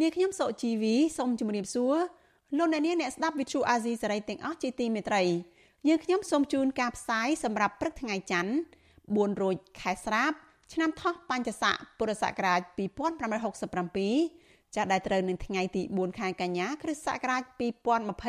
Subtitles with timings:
[0.00, 1.96] នាងខ្ញុំសុជីវីសូមជម្រាបសួរ
[2.58, 5.22] លោកអ្នកនាងអ្នកស្ដាប់ Vuthu Azizi Serai ទាំងអស់ជាទីមេត្រី
[5.88, 8.52] យើងខ្ញុំសូមជូនការផ្សាយសម្រាប់ព្រឹកថ្ងៃច័ន្ទ
[8.96, 10.32] 4រោចខែស្រាប
[10.72, 12.60] ឆ្នាំថោះបញ្ញស័កពុរសករាជ
[13.48, 17.42] 2567ចាប់ដែលត្រូវនឹងថ្ងៃទី4ខែកញ្ញាគ្រិស្តសករាជ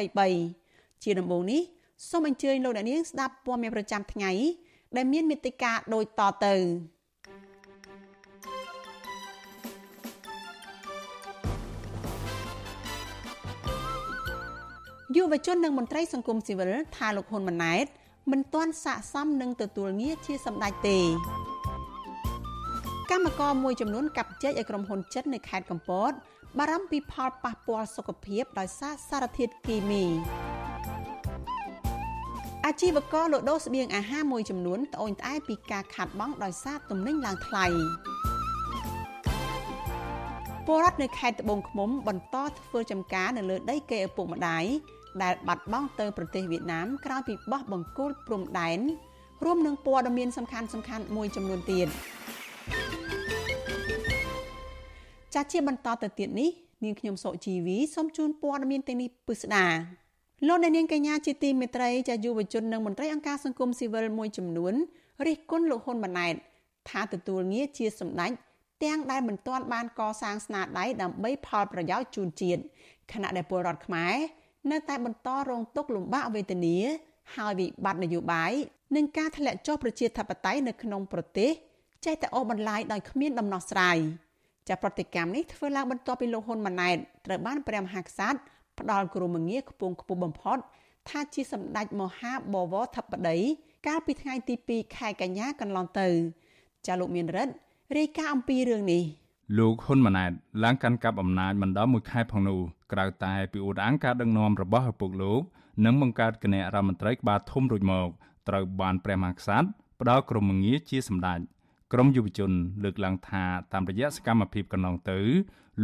[0.09, 1.61] 2023ជាដំបូងនេះ
[2.09, 4.31] សូមអញ្ជើញលោកអ្នកនាងស្ដាប់ព័ត៌មានប្រចាំថ្ងៃ
[4.95, 6.55] ដែលមានមេត្តាដូចតទៅ
[15.15, 17.85] យុវជននិងមន្ត្រីសង្គមស៊ីវិលថាលោកហ៊ុនម៉ាណែត
[18.31, 20.99] មិនទាន់ស័ក្តិសមនឹងទទួលងារជាសម្ដេចទេ
[23.09, 26.11] កម្មករមួយចំនួនកាប់ចែកឲ្យក្រុមហ៊ុនចិននៅខេត្តកំពត
[26.57, 30.05] បារម្ភពីផលប៉ះពាល់សុខភាពដោយសារសារធាតុគីមី
[32.65, 37.65] អាជីវករលក់ដូរស្បៀងអាហារមួយចំនួនត្អូញត្អែពីការខាត់បងដោយសារទំនិញឡើងថ្លៃ
[40.65, 44.65] ពលរដ្ឋនៅខេត្តត្បូងឃ្មុំបន្តធ្វើចំការនៅលើដីគេឪពុកម្ដាយ
[45.23, 48.79] ដែលបាត់បង់ទៅប្រទេសវៀតណាមក្រោយពីបោះបង្គោលព្រំដែន
[49.45, 51.87] រួមនឹងព័ត៌មានសំខាន់សំខាន់មួយចំនួនទៀត
[55.33, 56.49] ចាជាបន្តទៅទៀតនេះ
[56.83, 59.65] នាងខ្ញុំសុជីវីសូមជូនព័ត៌មានទាំងនេះពិស្ដា
[60.47, 64.73] លោកអ្នកនាងកញ្ញាជាទីមេត្រីចាយុវជននិងមន្ត្រីអង្គការសង្គមស៊ីវិលមួយចំនួន
[65.25, 66.35] រិះគន់លោកហ៊ុនម៉ាណែត
[66.89, 68.31] ថាទទួលងារជាសម្ដេច
[68.83, 72.61] ទាំងដែលមិនទាន់បានកសាងស្នាដៃដើម្បីផលប្រយោជន៍ជូនជាតិ
[73.13, 74.15] ខណៈដែលពលរដ្ឋខ្មែរ
[74.71, 76.77] នៅតែបន្តរងទុក្ខលំបាកវេទនា
[77.35, 78.51] ហើយវិបត្តិនយោបាយ
[78.95, 81.51] និងការធ្លាក់ចុះប្រជាធិបតេយ្យនៅក្នុងប្រទេស
[82.05, 83.97] ចេះតែអូសបន្លាយដោយគ្មានដំណោះស្រាយ
[84.69, 88.39] ចាប្រតិកម្មនេះធ្វើឡើងបន្ទាប់ពីលោកហ៊ុនម៉ាណែតត្រូវបានព្រះមហាក្សត្រ
[88.79, 90.57] ផ្ដាល់គ្រមងារខ្ពង់ខ្ពស់បំផុត
[91.09, 93.37] ថាជាសម្ដេចមហាបវរធិបតី
[93.87, 96.07] កាលពីថ្ងៃទី2ខែកញ្ញាកន្លងទៅ
[96.87, 97.53] ចាលោកមានរិទ្ធ
[97.97, 99.03] រាយការណ៍អំពីរឿងនេះ
[99.57, 100.31] លោកហ៊ុនម៉ាណែត
[100.63, 102.59] ឡើងកាន់កាប់អំណាចមិនដល់មួយខែផងនោះ
[102.91, 105.41] ក្រៅតែពីឧតាងការដឹកនាំរបស់ឪពុកលោក
[105.85, 108.09] និងបង្កើតគណៈរដ្ឋមន្ត្រីក្បាលធំរួចមក
[108.47, 109.67] ត្រូវបានព្រះមហាក្សត្រ
[110.01, 111.39] ផ្ដល់ក្រុមងារជាសម្ដេច
[111.93, 112.51] ក្រមយុវជន
[112.83, 115.19] លើកឡើងថាតាមរយៈសកម្មភាពកន្លងទៅ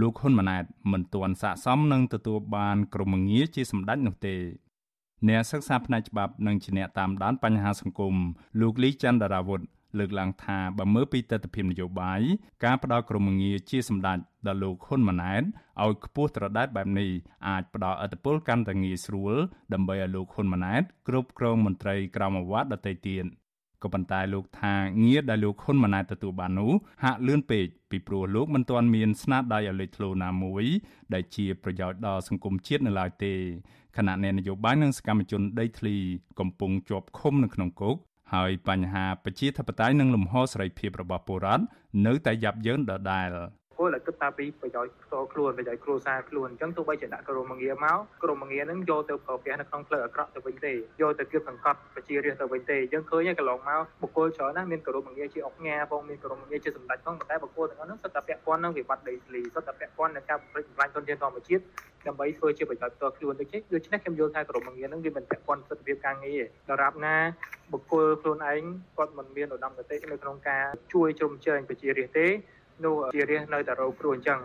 [0.01, 4.35] លោកហ៊ុនម៉ាណែតមិនទាន់ស័ក្តិសមនឹងទទួលបានក្រុមងារជាសម្ដេចនោះទេ
[5.27, 8.15] អ្នកសិក្សាផ្នែកច្បាប់និងជាអ្នកតាមដានបញ្ហាសង្គម
[8.61, 9.61] លោកលីច័ន្ទរាវុធ
[9.99, 12.21] លើកឡើងថាបើមើលពីទស្សនវិជ្ជានយោបាយ
[12.65, 14.17] ការផ្ដល់ក្រុមងារជាសម្ដេច
[14.47, 15.43] ដល់លោកហ៊ុនម៉ាណែត
[15.83, 17.09] ឲ្យខ្ពស់ត្រដែតបែបនេះ
[17.47, 19.33] អាចផ្ដល់ឥទ្ធិពលកាន់តែងាយស្រួល
[19.73, 23.25] ដើម្បីឲ្យលោកហ៊ុនម៉ាណែតគ្រប់គ្រងមន្ត្រីក្រមអាវ៉ាត់ដទៃទៀត
[23.83, 24.73] ក៏ប៉ុន្តែលោកថា
[25.03, 26.71] ងារដែលលោកហ៊ុនម៉ាណែតទទួលបាននោះ
[27.03, 30.65] ហាក់លឿនពេកពីព្រោះលោកមិនទាន់មានស្នាដៃឲ្យលេចធ្លោណាមួយ
[31.13, 33.33] ដែលជាប្រយោជន៍ដល់សង្គមជាតិនៅឡើយទេ
[33.97, 35.95] ខណៈអ្នកនយោបាយនិងសកម្មជនដីធ្លី
[36.39, 37.97] កំពុងជាប់ឃុំនៅក្នុងគុក
[38.33, 41.63] ហើយបញ្ហាប្រជាធិបតេយ្យនិងលំហសេរីភាពរបស់ពលរដ្ឋ
[42.05, 43.29] នៅតែយ៉ាប់យ៉ឺនដដែល
[43.79, 61.63] គោលតែគិតតែពីប្រយោជន៍ផ្ទាល់ខ្លួនប្រយោជន៍គ្រួសារខ្លួនអញ្ចឹងទោះបីជាដាក់ក្រុមងារមកក្រុមងារហ្នឹងយកទៅប្រើប្រាស់នៅក្នុងផ្លូវអាក្រក់ទៅវិញទេយកទៅគៀបសង្កត់ប្រជារាស្ត្រទៅវិញទេអញ្ចឹងឃើញហើយកន្លងមកបុគ្គលច្រើនណាស់មានក្រុមងារជាអុកញ៉ាផងមានក្រុមងារជាសម្ដេចផងតែបុគ្គលទាំងអស់ហ្នឹងសុទ្ធតែពាក់ព័ន្ធនឹងវិបត្តិដីធ្លីសុទ្ធតែពាក់ព័ន្ធនឹងការប្រព្រឹត្តបំរាញធនធានធម្មជាតិ
[62.07, 67.15] ដើម្បីធ្វើជាប្រយោជន៍ផ្ទាល់ខ្លួនដូចនេះដូច្នេះខ្ញុំយល់ថាក្រុមងារហ្នឹងវាមិនពាក់ព័ន្ធសិទ្ធិភាពការងារដរាបណា
[67.71, 68.61] បុគ្គលខ្លួនឯង
[68.97, 72.27] គាត់មិនមានឧត្តមគតិនៅក្នុងការជួយជ្រោមជ្រែងប្រជារាស្ត្រទេ
[72.83, 74.39] នោះជារាស្ត្រនៅតែរងគ្រោះអញ្ចឹង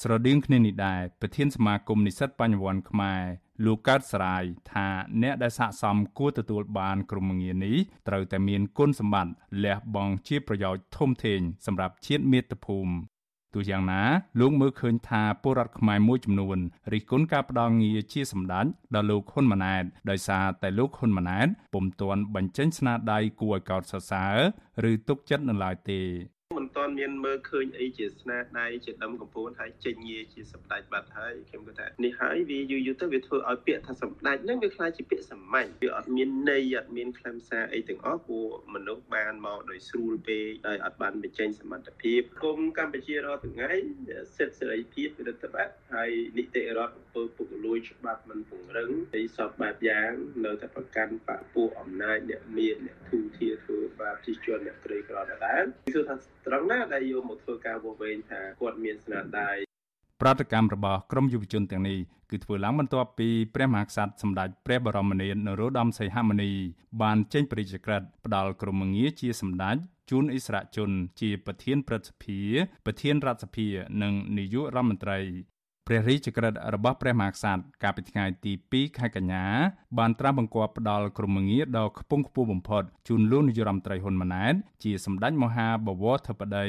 [0.00, 3.22] ស្រដៀងគ្នានេះដែរប្រធានសមាគមនិស្សិតបញ្ញវន្តខ្មែរ
[3.64, 4.88] លោកកើតស្រាយថា
[5.22, 7.76] អ្នកដែលស័កសមគួរទទួលបានក្រុមងារនេះ
[8.08, 9.32] ត្រូវតែមានគុណសម្បត្តិ
[9.64, 12.92] លះបង់ជាប្រយោជន៍ធំធេងសម្រាប់ជាតិមាតុភូមិ
[13.54, 14.02] ទោះយ៉ាងណា
[14.40, 16.58] លោកមើលឃើញថាពលរដ្ឋខ្មែរមួយចំនួន
[16.92, 26.00] រិះគន់ការផ្ដល់ងារជាសម្ដេចដល់លោកហ៊ុនម៉ាណែតដោយសារតែលោកហ៊ុនម៉ាណែតពុំទាន់បញ្ចេញស្នាដៃគួរឲ្យកោតសរសើរឬទុកចិត្តនៅឡើយទេ
[26.56, 43.70] មិនទាន់មានមើលឃើញអីជាស្នាដៃជាដុំកំពូលហើយចេញងារជាសម្ដេចបាត់ហើយខ្ញុំគិតថានេះហើយវាយូរយូរទៅវាធ្វើឲ្យពាក្យថាសម្ដេចហ្នឹងវាខ្លាចជាពាក្យសាមញ្ញវាអត់មានន័យអត់មានខ្លឹមសារអីទាំងអស់ព្រោះមនុស្សបានមកដោយស្រួលពេកហើយអត់បានបញ្ចេញសមត្ថភាពគុំកម្ពុជារាល់ថ្ងៃ
[44.36, 50.12] សិទ្ធិសេរីភាពរដ្ឋបတ်ហើយនីតិរដ្ឋអំពើពុករលួយច្បាប់មិនពង្រឹងហើយសពបែបយ៉ាង
[50.44, 55.64] នៅតែប្រកាន់បកពួកអំណាចអ្នកមានអ្នកធូរធារធ្វើបាបជាជនអ្នកក្រីក្រដដែល
[55.94, 56.16] គឺថា
[56.46, 59.50] ត្រង់ណាដែលយកមកធ្វើការវង្វេងថាគាត់មានស្នាដៃ
[60.20, 61.98] ប្រតិកម្មរបស់ក្រមយុវជនទាំងនេះ
[62.30, 66.50] គឺធ្វើឡើងបន្ទាប់ពីព្រះមហាក្សត្រសម្ដេចព្រះបរមនាថនរោត្តមសីហមុនី
[67.02, 69.76] បានចេញព្រះរាជក្រឹត្យផ្ដល់ក្រមងារជាសម្ដេច
[70.10, 70.90] ជូនអិសរាជជន
[71.20, 72.38] ជាប្រធានព្រឹទ្ធសភា
[72.86, 73.66] ប្រធានរដ្ឋសភា
[74.02, 75.18] និងនាយករដ្ឋមន្ត្រី
[75.86, 79.44] ព្រះរាជក្រឹត្យរបស់ព្រះមហាក្សត្រកាលពីថ្ងៃទី2ខែកញ្ញា
[79.98, 86.66] បានត្រាស់បង្គាប់ផ្ដល់ក្រមងារដ៏ខ្ពង់ខ្ពស់បំផុតជូនលោកនាយរដ្ឋមន្ត្រីហ៊ុនម៉ាណែតជាសម្ដេចមហាបវរធិបតី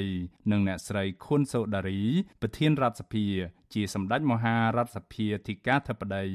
[0.51, 2.01] និងអ្នកស្រីខុនសូដារី
[2.41, 3.25] ប្រធានរដ្ឋសភា
[3.73, 6.25] ជាសម្ដេចមហារដ្ឋសភាធិការធិបតី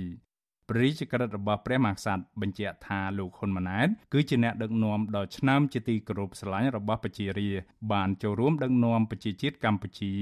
[0.69, 10.15] ព្រះរាជក្រឹត្យរបស់ព្រះមហាក្សត្របញ្ជាក់ថាលោកហ៊ុនម៉ាណែតគឺជាអ្នកដឹកនាំដ៏ឆ្នើមជាទីគោរពស្រឡាញ់របស់ប្រជារាស្ត្របានចូលរួមដឹកនាំប្រជាជាតិកម្ពុជា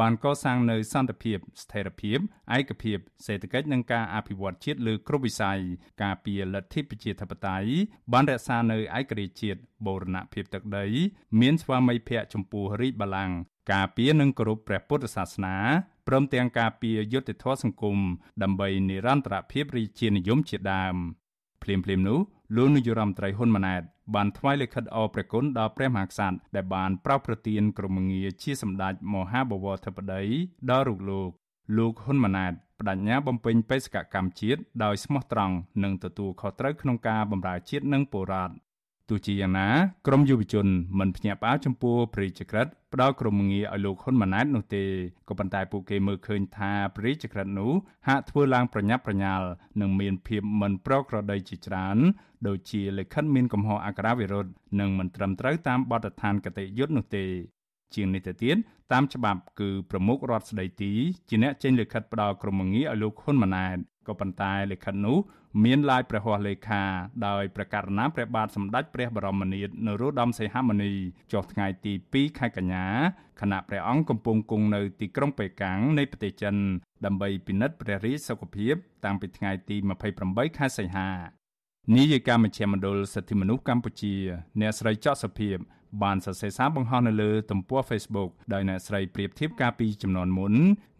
[0.00, 2.18] បានកសាងនូវសន្តិភាព ស្ថិរភាព
[2.56, 5.60] ឯកភាពសេដ្ឋកិច្ចនិងការអភិវឌ្ឍជាតិលើគ្រប់វិស័យ
[6.02, 7.68] ការពារលទ្ធិប្រជាធិបតេយ្យ
[8.12, 10.86] បានរក្សានូវឯករាជ្យជាតិបូរណភាពទឹកដី
[11.40, 13.36] មានស្វាមីភក្តិចំពោះរាជបល្ល័ង្ក
[13.72, 15.56] ការពារនិងគោរពព្រះពុទ្ធសាសនា
[16.08, 17.98] ព្រមទាំងការពារយុត្តិធម៌សង្គម
[18.42, 20.94] ដើម្បីនិរន្តរភាពរាជានិយមជាដើម
[21.62, 22.18] ភ្លាមៗនោះ
[22.56, 23.82] លោកនាយរដ្ឋមន្ត្រីហ៊ុនម៉ាណែត
[24.14, 30.22] បានថ្វាយលិខិតអរព្រគុណដល់ព្រះមហាក្សត្រដែលបានប្រោសប្រទានក្រុមងារជាសម្ដេចមហាបវរធិបតី
[30.70, 31.30] ដល់រូបលោក
[31.78, 38.54] លោកហ៊ុនម៉ាណែតបដញ្ញាបំពេញបេសកកម្មជាតិដោយស្មោះត្រង់និងទទួលខុសត្រូវក្នុងការបម្រើជាតិនិងពលរដ្ឋ
[39.08, 39.68] ទោះជាយ៉ាងណា
[40.06, 40.66] ក្រមយុវជន
[40.98, 44.84] មិនភ្ញាក់ផ្អើលចំពោះព្រះរាជក្រឹត្យផ្ដល់ក្រុមងារឲ្យលោកហ៊ុនម៉ាណែតនោះទេ
[45.28, 47.72] ក៏ប៉ុន្តែពួកគេមើលឃើញថាព្រះរាជក្រឹត្យនោះ
[48.08, 49.46] ហាក់ធ្វើឡើងប្រញាប់ប្រញាល់
[49.80, 51.96] និងមានភាពមិនប្រក្រតីជាច្រើន
[52.46, 57.24] ដូចជាលិខិតមានកំហុសអក្ខរាវិរុទ្ធនិងមិនត្រឹមត្រូវតាមបទដ្ឋានគតិយុត្តនោះទេ
[57.94, 58.56] ជាងនេះទៅទៀត
[58.92, 60.92] តាមច្បាប់គឺប្រមុខរដ្ឋស្ដីទី
[61.28, 63.76] ជាអ្នកចេញលិខិតផ្ដល់ក្រុមងារឲ្យលោកហ៊ុនម៉ាណែត
[64.08, 65.18] ក៏ប៉ុន្តែលិខិតនោះ
[65.62, 66.82] មានឡាយព្រះហស្ថលេខា
[67.26, 70.92] ដោយប្រកាសណាព្រះបាទសម្ដេចព្រះបរមនាថនរោត្តមសីហមុនី
[71.32, 72.86] ចុះថ្ងៃទី2ខែកញ្ញា
[73.40, 76.54] ខណៈព្រះអង្គកំពុងគង់នៅទីក្រុងប៉េកាំងនៃប្រទេសចិន
[77.04, 78.74] ដើម្បីពិនិត្យព្រះរាជសុខភាព
[79.04, 79.76] តាំងពីថ្ងៃទី
[80.16, 81.08] 28ខែសីហា
[81.96, 84.14] នាយិកាមជ្ឈមណ្ឌលសិទ្ធិមនុស្សកម្ពុជា
[84.60, 85.56] អ្នកស្រីចော့សុភាព
[86.02, 90.54] បានសរសេរសារបង្ហោះនៅលើទំព័រ Facebook ដោយអ្នកស្រីប្រៀបធៀបការពីចំនួនមុន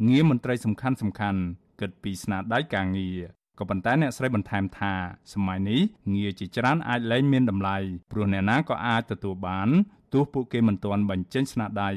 [0.09, 1.41] ងារមន្ត្រីសំខាន់សំខាន់
[1.81, 3.21] គិតពីស្នាដៃការងារ
[3.59, 4.93] ក៏ប៉ុន្តែអ្នកស្រីបន្ថែមថា
[5.33, 5.81] សម័យនេះ
[6.15, 7.77] ងារជាច្រើនអាចលែងមានតម្លៃ
[8.13, 9.69] ព្រោះអ្នកណាក៏អាចទទួលបាន
[10.13, 11.91] ទោះពួកគេមិនទាន់បញ្ចេញស្នាដៃ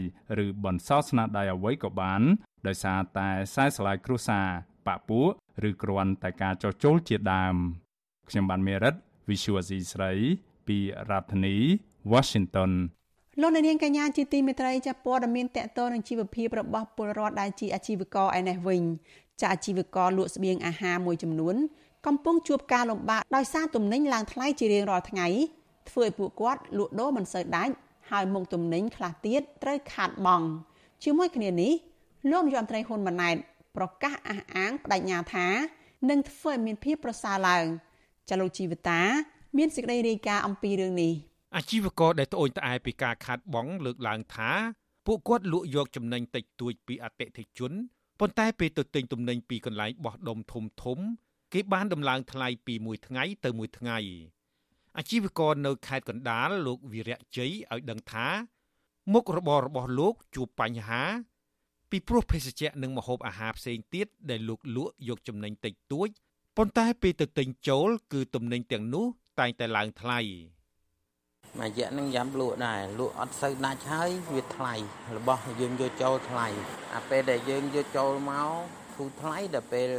[0.43, 2.21] ឬបន្សល់ស្នាដៃអ្វីក៏បាន
[2.67, 4.47] ដោយសារតែខ្សែស្រឡាយគ្រួសារ
[4.87, 5.29] បាក់ពួក
[5.69, 7.55] ឬគ្រាន់តែការចោះចូលជាដើម
[8.29, 8.95] ខ្ញុំបានមេរិត
[9.29, 10.11] Visual C ស្រី
[10.67, 10.77] ពី
[11.09, 11.55] រដ្ឋធានី
[12.11, 12.71] Washington
[13.41, 18.83] លោកនាងកញ្ញាជាទីមេត្រីចាប់ព័ត៌មានតកតនឹងជីវភាពរបស់ពលរដ្ឋដែលជាអាជីវករឯនេះវិញ
[19.41, 21.55] ចាអាជីវករលក់ស្បៀងអាហារមួយចំនួន
[22.05, 25.27] កំពុងជួបការលំបាកដោយសារទំនិញឡើងថ្លៃជារៀងរាល់ថ្ងៃ
[25.89, 27.73] ធ្វើឲ្យពួកគាត់លក់ដូរមិនសូវដាច់
[28.09, 30.47] ហើយមុខទំនិញខ្លះទៀតត្រូវខាតបង់
[31.03, 31.73] ជាមួយគ្នានេះ
[32.31, 33.35] លោកនាយរដ្ឋមន្ត្រីហ៊ុនម៉ាណែត
[33.77, 35.47] ប្រកាសអះអាងបដិញ្ញាថា
[36.09, 37.65] នឹងធ្វើឲ្យមានភាពប្រសើរឡើង
[38.29, 39.01] ចលនាជីវតា
[39.57, 41.13] មានសេចក្តីរាយការណ៍អំពីរឿងនេះ
[41.55, 44.51] អាជីវករដែលត្អូញត្អែពីការខាតបង់លើកឡើងថា
[45.05, 47.71] ពួកគាត់លក់យកចំណេញតិចតួចពីអតិថិជន
[48.19, 50.99] ប៉ុន្តែពេលទៅទិញទំនិញពីកន្លែងបោះដុំធំធំ
[51.53, 53.97] គេបានដំឡើងថ្លៃពីមួយថ្ងៃទៅមួយថ្ងៃ
[54.97, 58.27] អាជីវករនៅខេត្តកណ្ដាលលោកវីរៈជ័យឲ្យដឹងថា
[59.13, 61.01] មុខរបររបស់លោកជួបបញ្ហា
[61.89, 66.09] ពីព្រោះភេសជ្ជៈនិងម្ហូបអាហារផ្សេងទៀតដែលលោកលក់យកចំណេញតិចតួច
[66.57, 69.05] ប៉ុន្តែពេលទៅទិញចូល គឺទំនិញទាំងនោះ
[69.39, 70.19] តែងតែឡើងថ្លៃ
[71.59, 74.73] មួយរយៈនឹងយ៉ាំលក់ដែរលក់អត់សូវដាច់ហើយវាថ្លៃ
[75.17, 76.47] របស់យើងយកចូលថ្លៃ
[76.95, 78.51] អាពេលដែលយើងយកចូលមក
[78.95, 79.89] ធូរថ្លៃដល់ពេល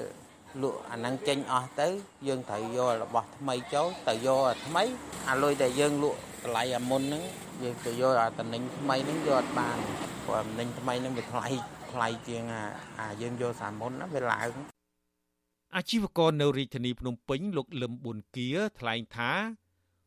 [0.63, 1.89] លក់អាហ្នឹងចេញអស់ទៅ
[2.27, 4.83] យើងត្រូវយករបស់ថ្មីចូលទៅយកអាថ្មី
[5.31, 7.23] អាលុយដែលយើងលក់តម្លៃអាមុនហ្នឹង
[7.63, 9.79] យើងទៅយកអាតំណែងថ្មីហ្នឹងយកអត់បាន
[10.27, 11.49] ព្រោះតំណែងថ្មីហ្នឹងវាថ្លៃ
[11.93, 12.63] ថ្លៃជាងអា
[12.99, 14.51] អាយើងយកសាមុនណាវាឡើង
[15.77, 19.33] អាជីវករនៅរាជធានីភ្នំពេញលោកលឹមប៊ុនគៀថ្លែងថា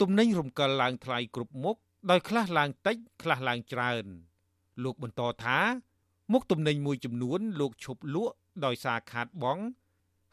[0.02, 1.76] ទំនិញរំកិលឡើងថ្លៃគ្រប់មុខ
[2.10, 4.06] ដោយខ្លះឡើងតិចខ្លះឡើងច្រើន
[4.84, 5.60] លោកបន្តថា
[6.32, 9.64] មុខទំនិញមួយចំនួន លោកឈប់លក់ដោយសារខាតបង់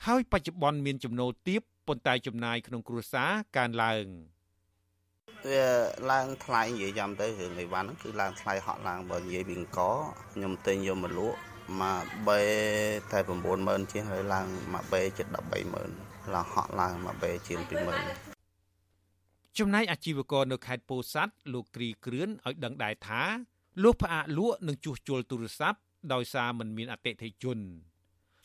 [0.07, 4.05] ហើយបច្ចុប្បន្នមានចំណូលទាបប៉ុន្តែចំណាយក្នុងគ្រួសារកើនឡើង
[5.49, 5.67] វា
[6.11, 9.81] ឡើងថ្លៃនិយាយចាំទៅរឿងអីវ៉ាន់ហ្នឹងគឺឡើងថ្លៃហក់ឡើងបើនិយាយពីអង្គ
[10.33, 11.39] ខ្ញុំទិញយកមកលក់
[11.81, 12.43] មកបេ
[13.13, 13.19] តែ
[13.57, 15.27] 90000ជាងហើយឡើងមកបេជិត
[15.81, 18.28] 130,000ឡើងហក់ឡើងមកបេជាង20000
[19.59, 23.23] ចំណែកអាជីវករនៅខេត្តពោធិ៍សាត់លោកគ្រីគ្រឿនឲ្យដឹងដែរថា
[23.83, 25.79] លោកផ្អាកលក់នឹងជួសជុលទូរស័ព្ទ
[26.12, 27.59] ដោយសារមិនមានអតិថិជន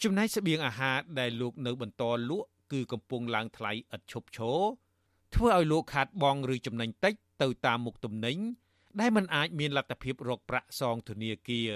[0.03, 4.61] ចំណែកស្បៀងអាហារដែលលោកនៅបន្តលក់គឺកំពុងឡើងថ្លៃឥតឈប់ឈរ
[5.35, 8.37] ធ្វើឲ្យលោកខាតបង់ឬចំណេញតិចទៅតាមមុខទំនិញ
[8.99, 11.71] ដែលមិនអាចមានលទ្ធភាពរកប្រាក់សងធនាគារ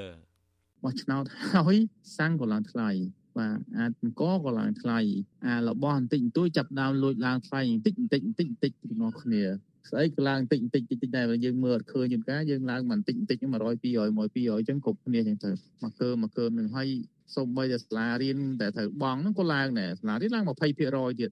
[0.84, 1.75] មបោះឆ្នោតហើយ
[2.17, 2.89] សាំងក៏ឡើងថ្លៃ
[3.38, 5.00] បាទអាចអង្គក៏ឡើងថ្លៃ
[5.48, 9.44] អារបស់បន្តិចបន្តួចចាប់ដើមលួចឡើងថ្លៃបន្តិចបន្តិចបន្តិចបន្តិចពីនោះគ្នា
[9.89, 15.50] ស្អីក៏ឡើងតិចតិចតិចតិចដែរយើងមើលអត់ឃើញជួនកាលយើងឡើងបន្តិចបន្តិច100 200 100 200អញ្ចឹងគ្រប់គ្នាអញ្ចឹងទៅ
[15.84, 16.88] មកកើមកកើនឹងហើយ
[17.36, 21.32] សូម្បីតែសាលារៀនតែត្រូវបង់ហ្នឹងក៏ឡើងដែរសាលារៀនឡើង20%ទៀត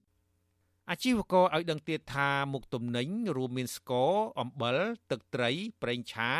[0.91, 3.07] អាជីវករឲ្យដឹងទៀតថាមុខទំនិញ
[3.37, 4.77] រួមមានស្ករអំបិល
[5.11, 6.31] ទឹកត្រីប្រេងឆា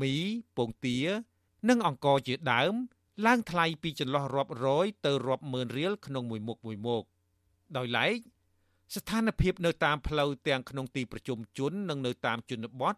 [0.00, 0.14] មី
[0.56, 0.98] ពងទា
[1.68, 2.74] និងអង្ករជាដើម
[3.26, 7.02] ឡើងថ្លៃពីចន្លោះរាប់រយទៅរាប់ម៉ឺនរៀលក្នុងមួយមុខមួយមុខ
[7.76, 8.16] ដោយឡែក
[8.94, 12.94] ស្ថានភាពនៅតាមផ្លូវទាំងក្នុងទីប្រជុំជននិងនៅតាមជនបទ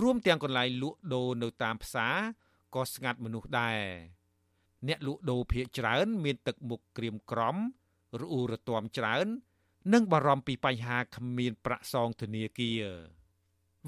[0.00, 2.16] រួមទាំងកន្លែងលក់ដូរនៅតាមផ្សារ
[2.74, 3.80] ក៏ស្ងាត់មនុស្សដែរ
[4.88, 7.56] អ្នកលក់ដូរភ ieck ច្រើន មានទឹកមុខក្រៀមក្រំ
[8.20, 9.26] រអ៊ូរទាំច្រើន
[9.92, 12.84] និងបារម្ភពីបញ្ហាគ្មានប្រាក់សងធនាគារ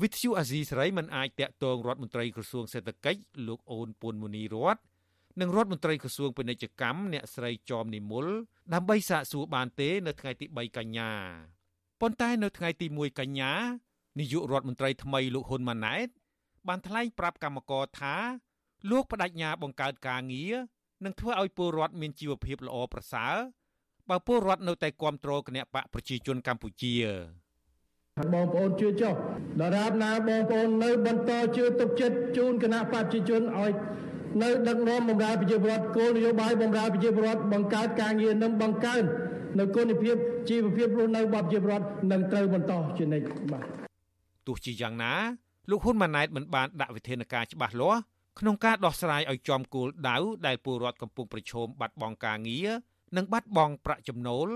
[0.01, 4.96] វិទ្យុអាស៊ីសេរីមិនអាចតាក់ទងរដ្ឋមន្ត្រីក្រសួងសេដ្ឋកិច្ចលោកអូនពុនមុនីរតនិ
[5.47, 8.27] ងរដ្ឋមន្ត្រីក្រសួងពាណិជ្ជកម្មអ្នកស្រីចอมនិមល
[8.75, 11.11] ដើម្បីសាកសួរបានទេនៅថ្ងៃទី3កញ្ញា
[12.01, 13.53] ប៉ុន្តែនៅថ្ងៃទី1កញ្ញា
[14.19, 16.09] នាយករដ្ឋមន្ត្រីថ្មីលោកហ៊ុនម៉ាណែត
[16.69, 18.17] បានថ្លែងប្រាប់កម្មករថា
[18.91, 20.55] លោកបដិញ្ញាបង្កើតការងារ
[21.05, 23.35] និងធ្វើឲ្យពលរដ្ឋមានជីវភាពល្អប្រសើរ
[24.11, 26.95] បើពលរដ្ឋនៅតែគ្រប់គ្រងគណៈបកប្រជាជនកម្ពុជា
[28.35, 29.15] បងប្អូនជឿចុះ
[29.61, 33.71] ដរាបណាបងប្អូននៅបន្តជឿទុកចិត្តជូនគណៈបព្វជិជនឲ្យ
[34.43, 39.03] នៅដឹកនាំបម្រើប្រជាពលរដ្ឋគោលនយោបាយបម្រើប្រជាពលរដ្ឋបង្កើតការងារនិងបង្កើន
[39.59, 40.17] នៅគុណភាព
[40.49, 43.65] ជីវភាពរស់នៅរបស់ប្រជាពលរដ្ឋនឹងត្រូវបន្តជានិច្ចបាទ
[44.47, 45.13] ទោះជាយ៉ាងណា
[45.71, 48.01] លោកហ៊ុនម៉ាណែតមិនបានដាក់វិធានការច្បាស់លាស់
[48.39, 50.17] ក្នុងការដោះស្រាយឲ្យចំគោលដៅ
[50.47, 52.69] ដែលពលរដ្ឋកំពុងប្រឈមបាត់បង់ការងារ
[53.17, 54.49] និងបាត់បង់ប្រាក់ចំណូល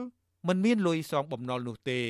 [0.49, 2.01] មិនមានលុយសងបំណុលនោះទេ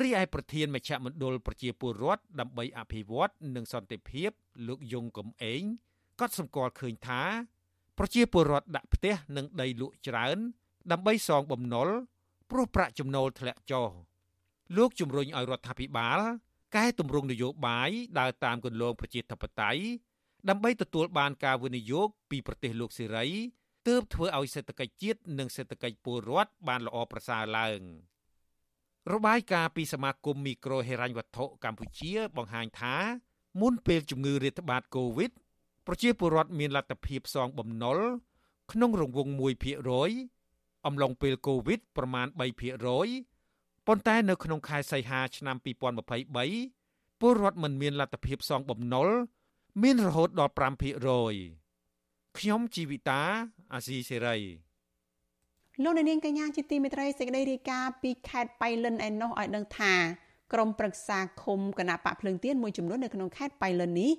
[0.00, 4.30] រីឯប្រធានមជ្ឈមណ្ឌលប្រជាពលរដ្ឋដើម្បីអភិវឌ្ឍនិងសន្តិភាព
[4.68, 5.62] លោកយងកំឯង
[6.20, 7.22] ក៏សម្គាល់ឃើញថា
[7.98, 10.38] ប្រជាពលរដ្ឋដាក់ផ្ទះនិងដីលក់ច្រើន
[10.92, 11.88] ដើម្បីសងបំណុល
[12.50, 13.88] ព្រោះប្រាក់ចំណូលធ្លាក់ចុះ
[14.76, 16.20] លោកជំរុញឲ្យរដ្ឋាភិបាល
[16.76, 19.82] កែតម្រង់នយោបាយដើរតាមគន្លងប្រជាធិបតេយ្យ
[20.48, 23.26] ដើម្បីទទួលបានការវិនិយោគពីប្រទេសលោកសេរី
[23.88, 27.80] ទើបធ្វើឲ្យសេដ្ឋកិច្ចជាតិនិងសេដ្ឋកិច្ចពលរដ្ឋបានល្អប្រសើរឡើង
[29.12, 32.96] របាយការណ៍ពីសមាគមមីក្រូហិរញ្ញវត្ថុកម្ពុជាបង្ហាញថា
[33.60, 35.30] មុនពេលជំងឺរាតត្បាតកូវីដ
[35.92, 37.98] ប្រជាពលរដ្ឋមានលទ្ធភាពសងបំណុល
[38.72, 39.32] ក្នុងរង្វង់
[40.08, 42.26] 1%អំឡុងពេលកូវីដប្រមាណ
[43.06, 49.08] 3%ប៉ុន្តែនៅក្នុងខែសីហាឆ្នាំ2023ពលរដ្ឋមិនមានលទ្ធភាពសងបំណុល
[49.82, 50.52] មានរហូតដល់
[51.30, 53.22] 5%ខ្ញុំជីវិតា
[53.72, 54.36] អាស៊ីសេរី
[55.82, 59.94] លោកនាងកញ្ញាជាទីមេត្រីសេចក្តីរាយការណ៍ពីខេត្តបៃលិនឯណោះឲ្យដឹងថា
[60.52, 64.10] ក្រមប្រឹក្សាឃុំគណៈបកភ្លើងទៀនមួយចំនួននៅក្នុងខេត្តបៃលិននេះ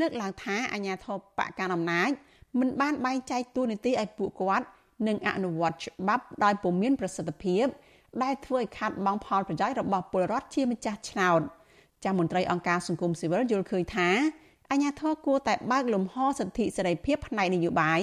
[0.00, 2.10] លើកឡើងថាអាញាធិបបកកាន់អំណាច
[2.60, 4.66] មិនបានបែងចែកតួនាទីឲ្យពួកគាត់
[5.06, 7.64] និងអនុវត្តច្បាប់ដោយពុំមានប្រសិទ្ធភាព
[8.22, 11.40] ដែលធ្វើឲ្យខាត់បងផលប្រយោជន៍របស់ពលរដ្ឋជាម្ចាស់ឆ្នោត
[12.04, 14.08] ចាស់មន្ត្រីអង្គការសង្គមស៊ីវិលយល់ឃើញថា
[14.70, 18.00] អាញាធរគួរតែបើកលំហសិទ្ធិសេរីភាពផ្នែកនយោបាយ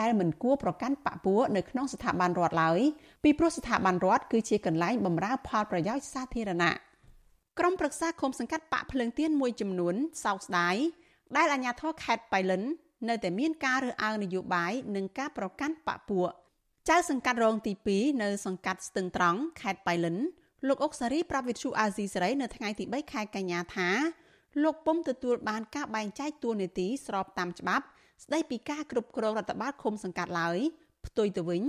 [0.00, 2.80] ដែលមិនគួរប្រកាន់បពុះនៅក្នុងស្ថាប័នរដ្ឋឡើយ
[3.22, 6.74] ពីព្រោះស្ថាប័នរដ្ឋគឺជាកន្លែងបម្រើផលប្រយោជន៍សាធារណៈ
[7.58, 10.76] ក្រុមប្រឹក្សាឃុំសង្កាត់បាក់ភ្លើងទៀនមួយចំនួនសោកស្ដាយ
[11.36, 12.62] ដែលអាជ្ញាធរខេត្តបៃលិន
[13.08, 16.24] នៅតែមានការរើសអើងនយោបាយនិងការប្រកាន់បពុះ
[16.88, 20.16] ចៅសង្កាត់រងទី2នៅសង្កាត់ស្ទឹងត្រង់ខេត្តបៃលិន
[20.68, 23.88] លោកអុកសារីប្រាប់វិទ្យុអាស៊ីសេរីនៅថ្ងៃទី3ខែកញ្ញាថា
[24.62, 27.84] លោកពុំទទួលបានការបែងចែកតួនាទីស្របតាមច្បាប់
[28.24, 30.58] ស្ដីពីការគ្រប់គ្រងរដ្ឋបាលឃុំសង្កាត់ឡើយ
[31.06, 31.62] ផ្ទុយទៅវិញ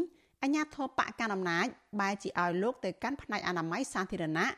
[0.44, 1.68] អញ្ញាធិបកកាន់អំណាច
[2.00, 4.50] បែរជាឲ្យលោកទៅកាន់ផ្នែកអនាម័យសាធារណៈ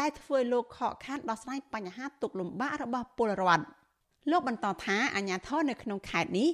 [0.00, 3.64] ដែលធ្វើឲ្យលោកខកខានដោះស្រាយបញ្ហាទុកលំបាករបស់ពលរដ្ឋ
[4.30, 6.48] លោកបន្តថាអាញាធរនៅក្នុងខេត្តនេះ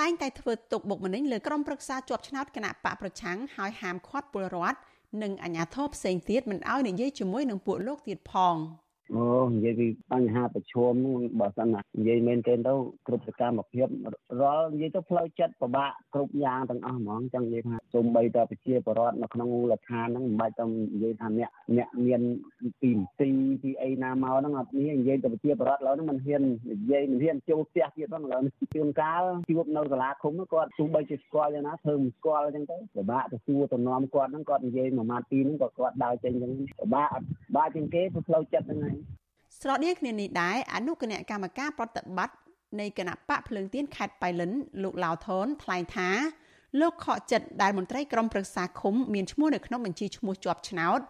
[0.00, 4.78] តែងតែធ្វើទុកបុកម្នេញលើក្រុមប្រឹក្សាជាប់ឆ្នោតគណៈបកប្រឆាំងហើយហាមឃាត់ពលរដ្ឋ
[5.22, 8.56] និងអាញាធរផ្សេងទៀតមិនឲ្យនិយាយជាមួយនឹងពួកលោកទៀតផង។
[9.12, 10.94] អូនិយាយពីបញ្ហាប្រឈម
[11.40, 12.74] បើសិនណានិយាយមែនទេទៅ
[13.06, 13.86] គ្រប់សកម្មភាព
[14.40, 22.20] រាល់និយាយទៅផ្លូវចិត្តពិបាកគ្រប់យ៉ាងទាំងអស់ហ្មងចឹងនិយាយថាសូម្បីតែប្រជាពលរដ្ឋនៅក្នុងមូលដ្ឋានហ្នឹងមិនបាច់ទៅនិយាយថាអ្នកអ្នកមាន
[22.80, 23.30] ពីទី
[23.62, 26.42] ពីអីណាមកហ្នឹងអត់មាននិយាយទៅប្រជាពលរដ្ឋឡើយហ្នឹងមិនហ៊ាន
[26.72, 28.42] និយាយមិនហ៊ានចូលផ្ទះទៀតហ្នឹងឡើយ
[28.74, 37.08] ជួនកាលជួបនៅសាលាឃុំគាត់ទោះបីជាស្គាល់យ៉ាងណាធ្វើមិនស្គាល់ចឹងទៅពិបាកទៅសួរទៅនាំគាត់ហ្នឹងគាត់និយាយមួយម៉ាត់ពីរហ្នឹងក៏គាត់ដើរចេញចឹងពិបាក
[37.56, 38.93] បាក់ជាងគេទៅផ្លូវចិត្តហ្នឹងហើយ
[39.60, 42.36] ស្រដៀងគ្នានេះដែរអនុគណៈកម្មការប្រតិបត្តិ
[42.80, 44.50] នៃគណៈបកភ្លើងទៀនខេត្តបៃលិន
[44.82, 46.10] លោកឡាវថនថ្លែងថា
[46.80, 51.00] លោកខកចិត្តដែលមន្ត្រីក្រមប្រឹក្សាឃុំមានឈ្មោះនៅក្នុងបញ្ជីឈ្មោះជាប់ឆ្នោត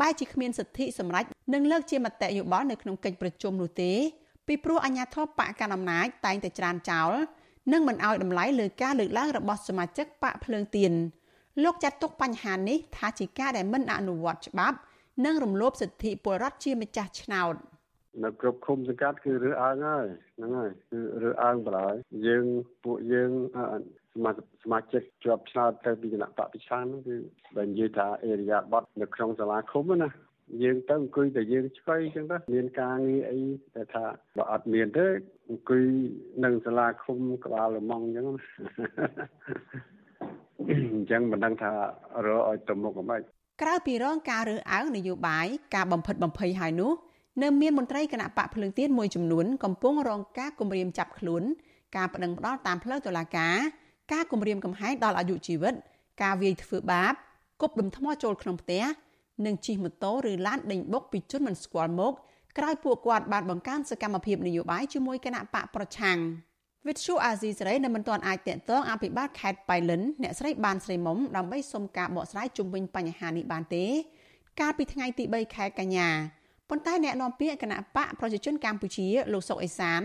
[0.00, 3.92] បែរជាគ្មានសិទ្ធិសម្រេចនិងលើកជាមតិយោបល់នៅក្នុងកិច្ចប្រជុំនោះទេ
[4.46, 7.10] ពីព្រោះអាជ្ញាធរបកកណ្ដាលអំណាចតែងតែច្រានចោល
[7.72, 10.92] និងមិនឲ្យតម្លៃលើការលើកឡើងរបស់សមាជិកបកភ្លើងទៀន
[11.64, 14.76] លោកចាត់ទុកបញ្ហានេះថាជាការដែលមិនអនុវត្តច្បាប់
[15.24, 17.54] និងរំលោភសិទ្ធិពលរដ្ឋជាម្ចាស់ឆ្នោត
[18.24, 21.94] នៅគ្រប់ឃុំសង្កាត់គឺរើសអើងហើយហ្នឹងហើយគឺរើសអើងបណ្ដោយ
[22.26, 22.44] យើង
[22.84, 23.30] ពួកយើង
[24.14, 24.30] សមា
[24.64, 27.16] សមាជិកជាប់ឆ្នោតទៅពីគណៈបព្វជិគឺ
[27.56, 30.08] បើនិយាយថាអេរិយាប័តនៅក្នុងសាលាឃុំណា
[30.62, 33.40] យើងទៅអង្គុយតែយើងឆ្កុយអញ្ចឹងទៅមានការងារអី
[33.74, 34.04] តែថា
[34.36, 35.06] បើអត់មានទេ
[35.48, 35.84] អង្គុយ
[36.44, 38.26] នៅសាលាឃុំក្បាលលំងអញ្ចឹង
[40.94, 41.72] អញ្ចឹងមិនដឹងថា
[42.26, 43.20] រកឲ្យទៅមុខមិន
[43.62, 46.92] ក្រៅពីរងការរើសអើងនយោបាយការបំផិតបំភ័យហើយនោះ
[47.42, 51.42] នៅមានមន្ត្រីគណៈបកភ្លើងទៀនមួយចំនួនកំពុងរងការគំរាមចាប់ខ្លួន
[51.96, 53.56] ការប្តឹងផ្តល់តាមផ្លូវតុលាការ
[54.12, 55.74] ការគំរាមកំហែងដល់អាយុជីវិត
[56.22, 57.14] ការវាយធ្វើបាប
[57.60, 58.84] គប់ដុំថ្មចូលក្នុងផ្ទះ
[59.46, 62.14] និងជិះម៉ូតូឬឡានដេញបុកពីជនមិនស្គាល់មុខ
[62.58, 66.18] ក្រោយពួកគាត់បានបង្កើនសកម្មភាពនយោបាយជាមួយគណៈបកប្រឆាំង
[66.86, 73.84] វិទ្យុអាស៊ីសេរីនៅមិនទាន់អាចតាក់ទងអភិបាលខេត្តបៃលិនអ្នកស្រីបានស្រីមុំដើម្បីសុំការបកស្រាយជុំវិញបញ្ហានេះបានទេ
[74.60, 76.08] កាលពីថ្ងៃទី3ខែកញ្ញា
[76.70, 80.02] ប៉ុន្តែអ្នកនាំពាក្យគណៈបកប្រជាជនកម្ពុជាលោកសុកអេសាន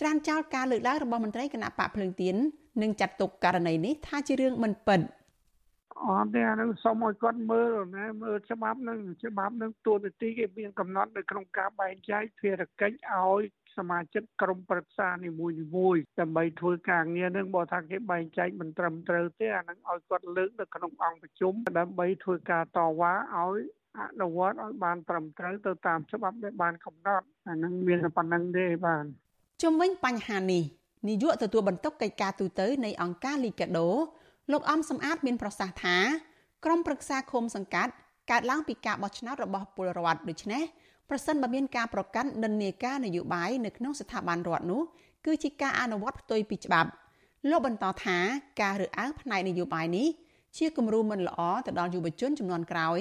[0.00, 2.34] ច្រានចោលការលើកឡើងរបស់មន្ត្រីគណៈបកភ្លើងទៀន
[2.82, 5.00] និងចាត់ទុកករណីនេះថាជារឿងមិនពិត។
[6.02, 13.42] អត់ទេអានឹងសូមឲ្យគាត់មើលណាមើលច្បាប់នឹងច្បាប់នឹងទូនាទីគេមានកំណត់នៅក្នុងការបែងចែកភារកិច្ចឲ្យ
[13.76, 15.48] សមាជិកក្រុមប្រឹក្សានីមួ
[15.94, 23.58] យៗដើម្បីធ្វើការងារនឹងបើថាគេបែងចែកមិនត្រឹមត្រូវទេអានឹងឲ្យគាត់លើកនៅក្នុងអង្គប្រជុំដើម្បីធ្វើការតវ៉ាឲ្យ
[23.98, 29.04] អនុវត្តឲ្យបានត្រឹមត្រូវទៅតាមច្បាប់ដែលបានកំណត់អានឹងមានប៉ុណ្ណឹងទេបាទ
[29.62, 30.64] ជំវិញបញ្ហានេះ
[31.08, 33.88] នាយកទទួលបន្ទុកកិច្ចការទូតនៃអង្គការលីកាដូ
[34.52, 35.96] លោកអំសំអាតមានប្រសាសន៍ថា
[36.64, 37.92] ក្រុមប្រឹក្សាឃុំសង្កាត់
[38.30, 40.62] កើតឡើងពីការបោះឆ្នោតរបស់ពលរដ្ឋដូច្នេះ
[41.10, 44.82] ប្រសិនបើមានការប្រកាន់និន្នាការនយោបាយនៅក្នុងស្ថាប័នរដ្ឋនោះ
[45.26, 46.90] គឺជាការអនុវត្តផ្ទុយពីច្បាប់
[47.50, 48.18] លោកបន្តថា
[48.62, 50.08] ការរើសអើងផ្នែកនយោបាយនេះ
[50.58, 53.00] ជាគំរូមិនល្អទៅដល់យុវជនចំនួនក្រោយ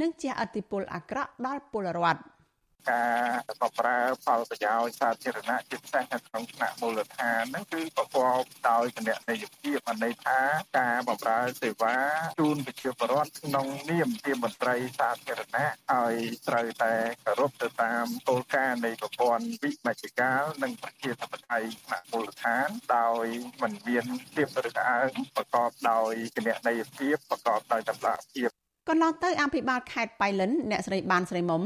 [0.00, 2.20] និងជាអតិពលអាក្រក់ដល់ពលរដ្ឋ។
[2.88, 10.38] ការបម្រើផលប្រយោជន៍សាធារណៈជាពិសេសនៅក្នុងថ្នាក់មូលដ្ឋានហ្នឹងគឺប្រកបដោយគណនេយ្យភាពអន័យថា
[10.78, 11.96] ការបម្រើសេវា
[12.40, 16.14] ជូនប្រជាពលរដ្ឋក្នុងនាមជាមន្ត្រីសាធារណៈឲ្យ
[16.48, 23.26] ត្រូវតែគោរពទៅតាមគោលការណ៍នៃប្រព័ន្ធវិមជ្ឈការនិងប្រជាធិបតេយ្យថ្នាក់មូលដ្ឋានដោយ
[23.62, 28.50] មិនមានភាពរឹតអើងប្រកបដោយគណនេយ្យភាពប្រកបដោយតម្លាភាព
[28.90, 31.62] កន្លងទៅអភិបាលខេត្តបៃលិនអ្នកស្រីបានស្រីមុំ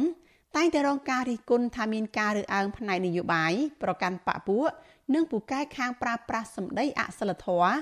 [0.57, 4.69] តែងតែរងការរិះគន់ថាមានការរើសអើងផ្នែកនយោបាយប្រកាន់បកពួក
[5.15, 7.73] និងពូកែខាងប្រើប្រាស់សម្ដីអសិលធម៌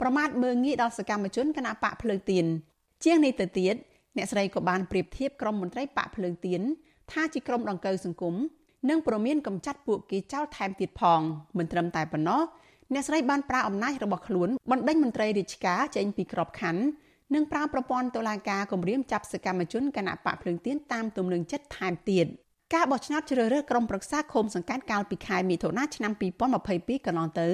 [0.00, 2.46] ប្រមាថមើងងាយដល់សកម្មជនគណៈបកភ្លើងទៀន
[3.04, 3.74] ជាងនេះទៅទៀត
[4.16, 6.60] អ្នកស្រីក៏បានប្រៀបធៀបក្រុមមន្ត្រីបកភ្លើងទៀន
[7.12, 8.34] ថាជាក្រុមដង្កូវសង្គម
[8.88, 11.20] និងប្រមានកំចាត់ពួកគេចោលថែមទៀតផង
[11.58, 12.42] មិនត្រឹមតែប៉ុណ្ណោះ
[12.92, 16.82] អ្នកស្រីបានប្រើអំណាចរបស់ខ្លួនបណ្ដេញមន្ត្រីរាជការចេញពីក្របខ័ណ្ឌ
[17.34, 22.26] និងប្រើប្រព័ន្ធតុលាការគម្រាមចាប់សកម្មជនគណៈបកភ្លើងទៀនតាមទំនឹងចិត្តថែមទៀត
[22.74, 26.12] ការបោះឆ្នោតជ្រើសរើសក្រុមប្រឹក្សាឃុំសង្កាត់កាលពីខែមិថុនាឆ្នាំ
[26.58, 27.48] 2022កន្លងទៅ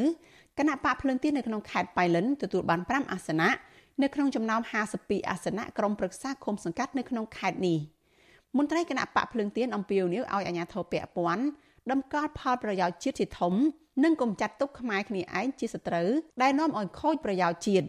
[0.59, 3.51] គណៈបកភ្លើងទៀននៅក្នុងខេត្តបៃលិនទទួលបាន5អាសនៈ
[4.03, 4.61] នៅក្នុងចំណោម
[4.97, 7.79] 52អាសនៈក្រុមប្រឹក្សាឃុំសង្កាត់នៅក្នុងខេត្តនេះ
[8.57, 11.45] មន្ត្រីគណៈបកភ្លើងទៀនអំពាវនាវឲ្យអាជ្ញាធរពាក់ព័ន្ធ
[11.91, 13.55] ដំកល់ផលប្រយោជន៍ជាតិជាធំ
[14.05, 16.09] និងកុំចាត់ទុកខ្មែរគ្នាឯងជាសត្រូវ
[16.43, 17.87] ដែលនាំឲ្យខូចប្រយោជន៍ជាតិ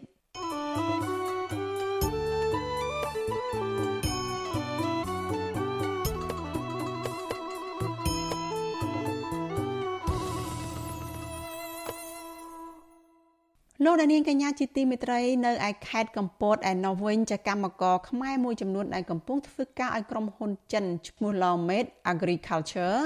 [13.84, 22.98] លោកដានៀងកញ្ញាជាទីមេត្រីនៅឯខេត្តកំពតឯណោះវិញចកម្មករខ្មែរមួយចំនួនដែលកំពុងធ្វើការឲ្យក្រុមហ៊ុនចិនឈ្មោះ Lawmate Agriculture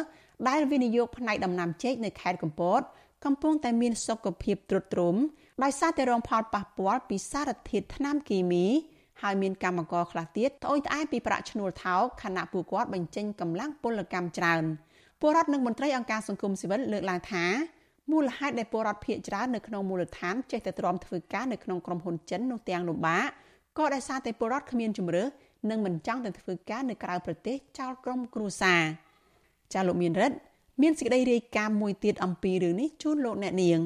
[0.49, 2.81] ដែលវិនិយោគផ្នែកដំណាំចេកនៅខេត្តកំពត
[3.25, 5.17] កំពុងតែមានសុខភាពទ្រុឌទ្រោម
[5.63, 8.67] ដោយសារតែរងផលប៉ះពាល់ពីសារធាតុថ្នាំគីមី
[9.23, 14.65] ហើយមានកម្មករខ្លះទៀតត្អូញត្អែពីប្រាក់ឈ្នួលថោកខណៈពួកគាត់បញ្ចេញកម្លាំងពលកម្មច្រើន
[15.21, 17.45] ពលរដ្ឋនិងមន្ត្រីអង្គការសង្គមស៊ីវិលលើកឡើងថា
[18.11, 23.27] មូលហេតុដែលពលរដ្ឋភៀសច្រើននៅក្នុងមូលដ្ឋានចេះតែទ្រាំធ្វើការនៅក្នុងក្រុមហ៊ុនចិននោះទាំងលំបាក
[23.79, 25.25] ក៏ដោយសារតែពលរដ្ឋគ្មានជំរឿ
[25.71, 28.83] និងមិនចង់ទៅធ្វើការនៅក្រៅប្រទេសចោលក្រុមគ្រួសារ
[29.73, 30.37] ចាលោកមានរិទ្ធ
[30.83, 33.81] មានសេចក្តីរាយការណ៍មួយទៀតអំពីរឿងនេះជូនលោកអ្នកនាង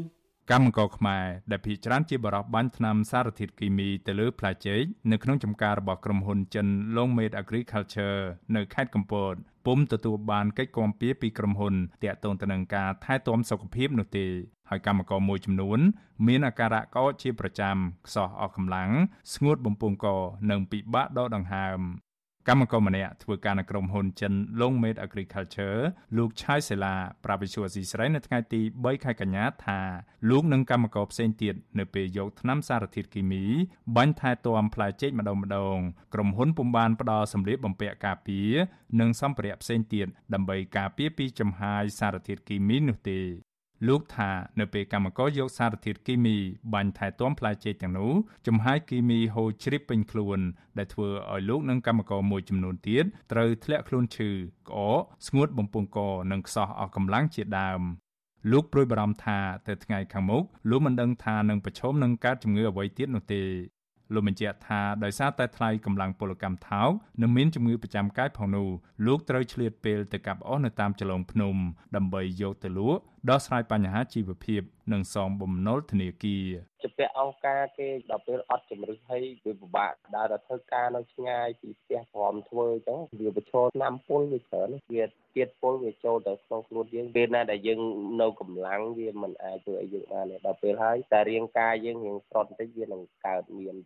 [0.52, 8.20] កម្មករខ្មែរដែលភ ieck ច្រើនជាបរិបបាញ់ថ្នាំសារធាតុគីមីទៅលើផ្លែចេកនៅក្នុងចំការរបស់ក្រុមហ៊ុនចិន Longmade Agriculture
[8.56, 9.34] នៅខេត្តកំពត
[9.68, 14.26] ពុំទទួលបានកិច្ចគាំពៀពីក្រុមហ៊ុនតាក់ទងទៅនឹងការថែទាំសុខភាពនោះទេ
[14.70, 15.78] ហើយកម្មករមួយចំនួន
[16.26, 17.76] មានអាការៈកោចជាប្រចាំ
[18.06, 18.90] ខ្សោះអស់កម្លាំង
[19.34, 20.06] ស្ងួតបំពង់ក
[20.50, 21.80] និងពិបាកដកដង្ហើម
[22.50, 25.80] កម្មករម្នាក់ធ្វើការនៅក្រុមហ៊ុនចិន Longmate Agriculture
[26.16, 29.80] លោកឆាយសេឡាប្រាប់វិសុវស៊ីស្រីនៅថ្ងៃទី3ខែកញ្ញាថា
[30.30, 33.44] លោកនិងកម្មករផ្សេងទៀតនៅពេលយកថ្នាំសារធាតុគីមី
[33.96, 35.78] បាញ់ថែទាំផ្លែចេកម្ដងម្ដង
[36.14, 38.52] ក្រុមហ៊ុនពុំបានផ្ដល់សម្ភារបំពាក់ការពារ
[39.00, 43.20] និងសម្ភារៈផ្សេងទៀតដើម្បីការពារពីចំហាយសារធាតុគីមីនោះទេ
[43.86, 46.36] លោកថានៅពេលកម្មករយកសារធាតុគីមី
[46.74, 48.12] បាញ់ថែទាំផ្លែចេកទាំងនោះ
[48.46, 50.38] ចំហាយគីមីហូរជ្រាបពេញខ្លួន
[50.78, 54.30] ដែលធ្វើឲ្យលោកនិងកម្មករមួយចំនួនទៀតត្រូវធ្លាក់ខ្លួនឈឺ
[54.68, 55.98] ក្អកស្ងួតបំពង់ក
[56.32, 57.80] និងខ្សោះអស់កម្លាំងជាដើម
[58.52, 59.38] លោកព្រួយបារម្ភថា
[59.68, 63.42] ទៅថ្ងៃខាងមុខលោកមិនដឹងថានឹងប្រឈមនឹងកើតជំងឺអ្វីទៀតនោះទេ
[64.14, 66.90] លោកបញ្ជាក់ថាដោយសារតែថ្លៃកម្លាំងពលកម្មថោក
[67.22, 68.68] និងមានជំងឺប្រចាំកាយផងនោះ
[69.06, 71.56] លោកត្រូវឆ្លៀតពេលទៅកាប់អស់នៅតាមចលងភ្នំ
[71.96, 74.62] ដើម្បីយកទៅលក់ ដោះស្រាយបញ្ហាជីវភាព
[74.92, 76.46] និងសងបំណុលធនាគារ
[76.82, 85.04] ជាពាក់អង្គការគេដល់ពេលអត់ជំរឹះហើយវាពិបាកដើរទៅធ្វើការនៅឆ្ងាយពីផ្ទះព្រមធ្វើអញ្ចឹងវាប្រឈមឆ្នាំពុលវាច្រើនវា
[85.36, 87.80] ទៀតពុលវាចូលទៅក្នុងខ្លួនយើងពេលណាដែលយើង
[88.20, 93.76] នៅកម្លាំងវាមិនអាចធ្វើឲ្យយើងបានទេដល់ពេលហើយតែរាងកាយយើងរៀងស្រត់បន្តិចវានឹងកើតមាន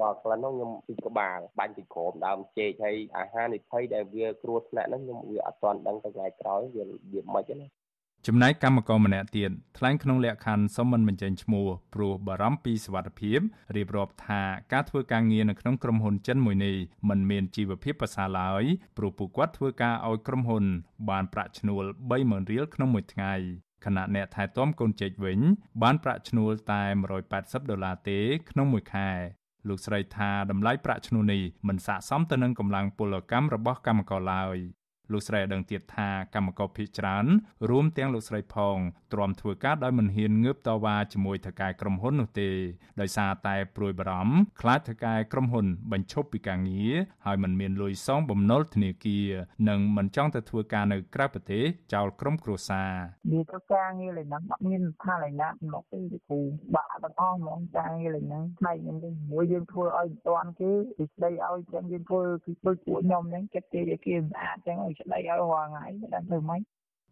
[0.00, 7.79] ដល់ខ្លះនោះខ្ញុំពីក្បាលបាញ់ពីក្រោមដើមចេកហើយអាហារនិភ័យដែលវាគ្រោះថ្នាក់ហ្នឹងខ្ញុំវាអត់ទាន់ដឹងទៅថ្ងៃក្រោយវាវាមិនទេណា
[8.26, 13.38] ចំណែកកម្មករម្នាក់ទៀតថ្លែងក្នុងលក្ខខណ្ឌសុំមិនបញ្ចេញឈ្មោះព្រោះបារម្ភពីសុវត្ថិភាព
[13.76, 16.76] រៀបរាប់ថាការធ្វើការងារនៅក្នុងក្រុមហ៊ុនចិនមួយនេះ
[17.08, 18.64] មិនមានជីវភាពប្រសើរឡើយ
[18.96, 20.64] ព្រោះពួកគាត់ធ្វើការឲ្យក្រុមហ៊ុន
[21.10, 21.84] បានប្រាក់ឈ្នួល
[22.18, 23.34] 30000រៀលក្នុងមួយថ្ងៃ
[23.84, 25.40] ខណៈអ្នកថែទាំកូនចេកវិញ
[25.82, 26.82] បានប្រាក់ឈ្នួលតែ
[27.26, 29.10] 180ដុល្លារទេក្នុងមួយខែ
[29.68, 34.58] លោកស្រីថាតម្លៃប្រាក់ឈ្នួលនេះមិនស័ក្តិសមទៅនឹងកម្លាំងពលកម្មរបស់កម្មករឡើយ
[35.12, 37.26] លោកស្រីឲ្យដឹងទៀតថាកម្មករភៀសច្រើន
[37.70, 38.78] រួមទាំងលោកស្រីផង
[39.12, 42.48] ទ្រាំធ្វើការដោយមិនហ៊ានងើបតវ៉ាជាមួយថៅកែក្រុមហ៊ុននោះទេ
[43.00, 46.94] ដោយសារតែព្រួយបារម្ភខ្លាចថៅកែក្រុមហ៊ុនបញ្ឈប់ពីការងារ
[47.26, 49.28] ហើយមិនមានលុយសងបំណុលធនាគារ
[49.68, 52.90] និងមិនចង់ទៅធ្វើការនៅក្រៅប្រទេសចោលក្រុមគ្រួសារ
[53.32, 56.40] វាទៅការងារលេងហ្នឹងអត់មានផលឯណាមកទេគ្រូ
[56.74, 66.60] បាក់ទាំងអស់ហ្មងការងារលេងហ្នឹងផ្នែកខ្ញុំវិញមួយយើងធ្វើឲ្យមិនតាន់គេពីស្ដីឲ្យចឹងយើងធ្វើគឺដូចពួកខ្ញុំហ្នឹងចិត្តគេគេស្អាតចឹងឲ្យស្ដីឲ្យរាល់ថ្ងៃមិនដឹងធ្វើម៉េច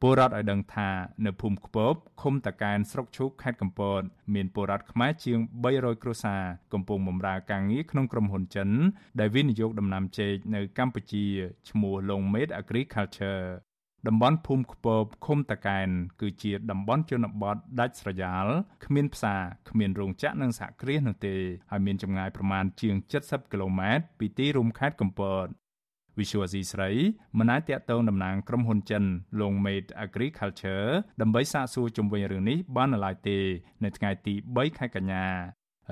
[0.03, 0.91] ពលរដ្ឋឲ្យដឹងថា
[1.27, 4.03] នៅភូមិខ្ពបឃុំតាកែនស្រុកឈូកខេត្តកំពត
[4.35, 5.39] មានពលរដ្ឋខ្មែរជាង
[5.73, 8.69] 300គ្រួសារកំពុងបម្រើការងារក្នុងក្រុមហ៊ុនចិន
[9.21, 11.27] ដែលវិនិយោគដំណាំចេកនៅកម្ពុជា
[11.71, 13.47] ឈ្មោះ Longmate Agriculture
[14.07, 15.89] តំបន់ភូមិខ្ពបឃុំតាកែន
[16.21, 18.47] គឺជាតំបន់ជនបទដាច់ស្រយាល
[18.85, 21.37] គ្មានផ្សារគ្មានរោងចក្រនិងសហគ្រាសនោះទេ
[21.71, 25.47] ហើយមានចម្ងាយប្រមាណជាង70គីឡូម៉ែត្រពីទីរួមខេត្តកំពត
[26.19, 26.91] Visual C ស្រី
[27.39, 29.05] មិនអាចតាក់ទងតំណាងក្រុមហ៊ុនចិន
[29.41, 30.89] Longmate Agriculture
[31.21, 33.39] ដើម្បីសាកសួរជំវិញរឿងនេះបាននៅឡើយទេ
[33.85, 35.25] នៅថ្ងៃទី3ខែកញ្ញា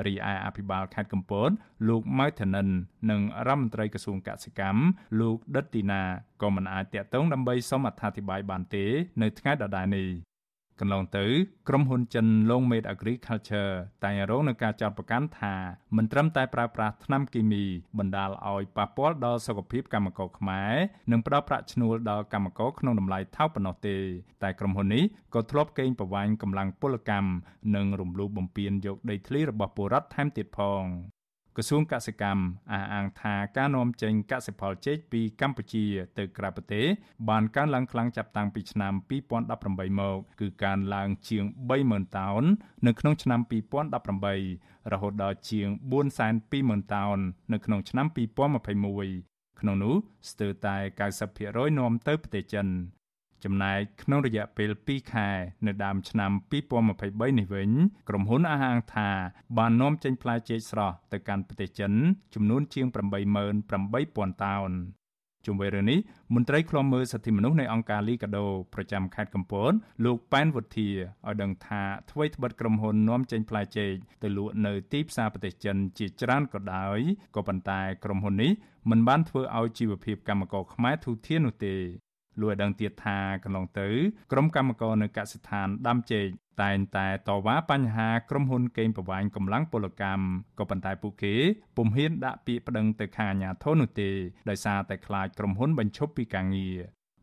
[0.06, 1.50] រីឯអភិបាលខេត្តកំពត
[1.88, 2.68] លោកម៉ៅធនិន
[3.10, 4.82] និងរដ្ឋមន្ត្រីក្រសួងកសិកម្ម
[5.20, 6.02] លោកដិតទីណា
[6.42, 8.84] ក៏មិនអាចតាក់ទងដើម្បីសូមអត្ថាធិប្បាយបានទេ
[9.22, 10.08] នៅថ្ងៃដដែលនេះ
[10.80, 11.24] កន្លងទៅ
[11.68, 13.72] ក្រុមហ៊ុនចិន Longmate Agriculture
[14.04, 15.54] តែងរងនឹងការចោទប្រកាន់ថា
[15.96, 17.64] មិនត្រឹមតែប្រើប្រាស់ថ្នាំគីមី
[17.98, 20.74] បណ្ដាលឲ្យប៉ះពាល់ដល់សុខភាពកម្មករខ្មែរ
[21.10, 23.96] និងផ្ដល់ប្រាក់ឈ្នួលដល់កម្មករក្នុងតម្លៃថោកប៉ុណ្ណោះទេ
[24.42, 27.30] តែក្រុមហ៊ុននេះក៏ធ្លាប់កេងប្រវ័ញ្ចកម្លាំងពលកម្ម
[27.74, 30.82] និងរំលោភបំពានយកដីធ្លីរបស់ពលរដ្ឋថែមទៀតផង
[31.58, 32.42] ក្រសួងកសិកម្ម
[32.72, 35.84] អះអាងថាការនាំចេញកសិផលចេកពីកម្ពុជា
[36.18, 36.86] ទៅក្រៅប្រទេស
[37.28, 38.92] បានកើនឡើងខ្លាំងចាប់តាំងពីឆ្នាំ
[39.46, 41.44] 2018មកគឺកើនឡើងជាង
[41.80, 42.42] 30000តោន
[42.86, 43.40] នៅក្នុងឆ្នាំ
[44.16, 45.68] 2018រហូតដល់ជាង
[46.30, 47.18] 420,000តោន
[47.52, 49.94] នៅក្នុងឆ្នាំ2021ក្នុងនោះ
[50.30, 50.76] ស្ទើរតែ
[51.28, 52.68] 90%នាំទៅប្រទេសចិន
[53.46, 55.28] ចំណែកក្នុងរយៈពេល2ខែ
[55.66, 56.30] នៅដើមឆ្នាំ
[56.80, 57.70] 2023នេះវិញ
[58.08, 59.10] ក្រុមហ៊ុនអះអាងថា
[59.58, 61.92] បាននាំចេញផ្លែចេកស្រស់ទៅកាន់ប្រទេសចិន
[62.34, 64.70] ចំនួនជាង88,000តោន
[65.46, 65.98] ជុំវិញរឿងនេះ
[66.34, 69.72] មន្ត្រីឃ្លាំមើលសិទ្ធិមនុស្សនៃអង្គការលីកាដូប្រចាំខេត្តកំពត
[70.04, 73.90] លោកប៉ែនវុធាឲ្យដឹងថាអ្វីត្បិតក្រុមហ៊ុននាំចេញផ្លែចេក
[74.22, 76.98] ទៅលក់នៅទីផ្សារប្រទេសចិនជាច្រើនក៏ដោយ
[77.36, 78.52] ក៏ប៉ុន្តែក្រុមហ៊ុននេះ
[78.90, 81.74] មិនបានធ្វើឲ្យជីវភាពកម្មករខ្មែរធូរធារនោះទេ
[82.40, 83.88] លោកឲ្យដឹងទៀតថាកន្លងទៅ
[84.32, 86.26] ក្រុមកម្មករនៅកសិដ្ឋានដាំចេក
[86.62, 90.22] តែងតែតវ៉ាបញ្ហាក្រុមហ៊ុនកេងប្រវ័ញ្ចកម្លាំងពលកម្ម
[90.58, 91.34] ក៏ប៉ុន្តែពួកគេ
[91.76, 94.10] ពុំហ៊ានដាក់ពាក្យប្តឹងទៅខាងអាជ្ញាធរនោះទេ
[94.48, 96.78] ដោយសារតែខ្លាចក្រុមហ៊ុនបញ្ឈប់ពីការងារ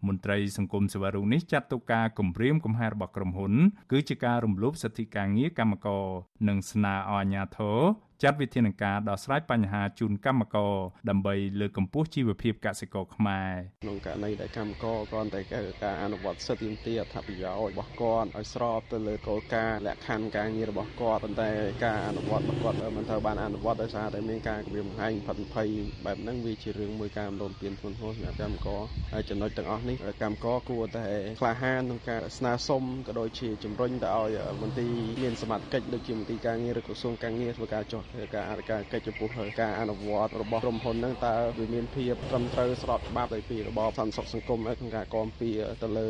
[0.08, 3.54] មន្ត្រីសង្គមសេវារុនេះចាត់ទុកការគម្រាមកំហែងរបស់ក្រុមហ៊ុន
[3.91, 6.06] គឺជាការរំលោភសិទ្ធិការងារកម្មករ
[6.47, 7.80] និងស្នើឲ្យអាជ្ញាធរ
[8.24, 10.74] ចាត់វិធានការដោះស្រាយបញ្ហាជូនកម្មករ
[11.10, 13.52] ដើម្បីលើកកម្ពស់ជីវភាពកសិករខ្មែរ
[13.84, 15.42] ក្នុងករណីដែលកម្មករគ្រាន់តែ
[15.84, 21.50] ការអនុវត្តសិទ្ធិទាមទារអត្ថប្រយោជន៍របស់គាត់ឲ្យស្របទៅលើគោលការណ៍លក្ខខណ្ឌការងាររបស់គាត់ប៉ុន្តែ
[21.86, 25.68] ការអនុវត្តរបស់គាត់មិនត្រូវបានអនុវត្តដោយសារតែមានការគំរាមកំហែងផិតភ័យ
[26.06, 28.82] បែបហ្នឹងវាជារឿងមួយការរំពៀនធ្ងន់ធ្ងរសម្រាប់កម្មករ
[29.14, 31.06] ហើយចំណុចទាំងអស់នេះកម្មករគួរតែ
[31.40, 34.92] ក្លាហានក្នុងការស្នើសុំក៏ដូចជាជំរុញទៅឲ្យមន្ទីរ
[35.24, 39.30] មានសមត្ថកិច្ចដូចជាមន្ទីរការងារឬក្រសួងការងារធ្វើការចុះធ្វើការអនុការកិច្ចចំពោះ
[39.62, 45.49] ការអនុវត្តរបស់ក្រុមហ៊ុនហ្នឹងតើវាមានភាពត្រឹមត្រូវស្របច្បាប់ដោយពីរបបសន្តិសុខសង្គមក្នុងការគាំពៀ
[45.82, 46.08] ទៅលើ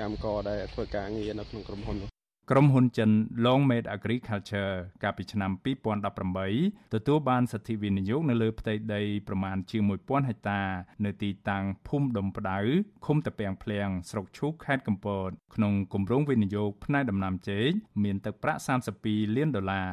[0.00, 2.10] កម្មករដែលធ្វើការងារនៅក្នុងក្រុមហ៊ុននោះ
[2.50, 3.10] ក្រុមហ៊ុនចិន
[3.44, 5.50] Longmate Agriculture កាលពីឆ្នាំ
[6.22, 10.62] 2018ទទួលបានសិទ្ធិវិនិយោគនៅលើផ្ទៃដីប្រមាណជាង1000ហិកតា
[11.04, 12.58] នៅទីតាំងភូមិដុំផ្ដៅ
[13.06, 17.68] ឃុំតាពាំងភ្លៀងស្រុកឈូកខេត្តកំពតក្នុងគម្រោងវិនិយោគផ្នែកដំណាំចេក
[18.04, 18.60] មានទឹកប្រាក់
[18.98, 19.90] 32លានដុល្លារ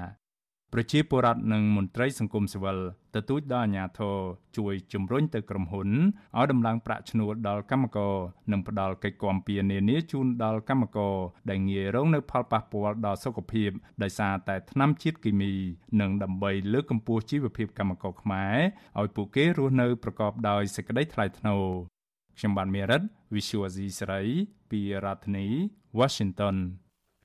[0.76, 2.78] ប្រជាពលរដ្ឋនិងមន្ត្រីសង្គមស៊ីវិល
[3.16, 4.18] ទទូចដល់អាជ្ញាធរ
[4.58, 5.90] ជួយជំរុញទៅក្រុមហ៊ុន
[6.38, 8.16] ឲ្យដំឡើងប្រាក់ឈ្នួលដល់កម្មករ
[8.52, 11.16] និងផ្ដល់កិច្ចគាំពារនានាជូនដល់កម្មករ
[11.50, 13.70] ដែលងាយរងនៅផលប៉ះពាល់ដល់សុខភាព
[14.04, 15.54] ដោយសារតែថ្នាំជាតិគីមី
[16.02, 18.56] និងដើម្បីលើកកម្ពស់ជីវភាពកម្មករខ្មែរ
[19.00, 21.64] ឲ្យពួកគេរស់នៅប្រកបដោយសេចក្តីថ្លៃថ្នូរ
[22.38, 23.02] ខ្ញុំបានមេរិត
[23.34, 24.22] Visual C ស្រី
[24.72, 25.48] ពីរដ្ឋធានី
[26.00, 26.58] Washington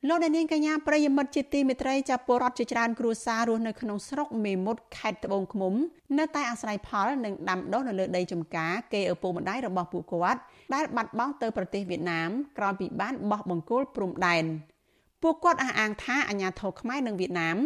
[0.07, 5.75] លោកអ្នកនាងកញ្ញាប្រិយមិត្តជាទីមេត្រីចាប់ពលរដ្ឋជាច្រើនគ្រួសាររស់នៅក្នុងស្រុកមេមត់ខេត្តត្បូងឃ្មុំ
[6.19, 10.41] នៅតែអាស្រ័យផលនិងដាំដុះនៅលើដីចម្ការគេឪពុកម្ដាយរបស់ពួកគាត់
[10.75, 14.45] ដែលបាត់បង់ទៅប្រទេសវៀតណាមក្រោយពីបានបោះបង្គោលព្រំដែន
[15.23, 17.57] ពួកគាត់អះអាងថាអាញាធរខ្មែរនិងវៀតណាម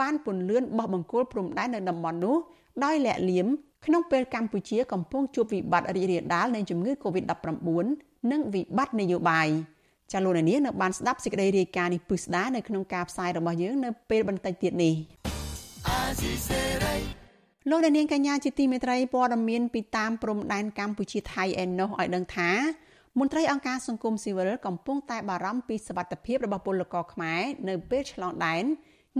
[0.00, 2.36] បានពន្លឿនបោះបង្គោលព្រំដែននៅតំបន់នោះ
[2.84, 3.46] ដោយលាក់លៀម
[3.86, 9.48] ក្នុងពេលកម្ពុជាកំពុងជួបវិបត្តិរីករាលដាលនៃជំងឺ Covid-19 និងវិបត្តិនយោបាយ។
[10.12, 14.94] ចាលោកនាងនៅបានស្ដាប់សេចក្តីរាយការណ៍នេះពឹស្ដានៅក្នុងការផ្សាយរបស់យើងនៅពេលបន្តិចទៀតនេះ
[17.70, 22.50] លោកនាងកញ្ញាជាទីមេត្រីព័ត៌មានពីតាមព្រំដែនកម្ពុជាថៃឯណោះឲ្យដឹងថា
[23.18, 28.64] មន្ត្រីអង្គការសង្គមស៊ីវិលកំពុងតែបារម្ភពីសវត្ថិភាពរបស់ពលករខ្មែរនៅពេលឆ្លងដែន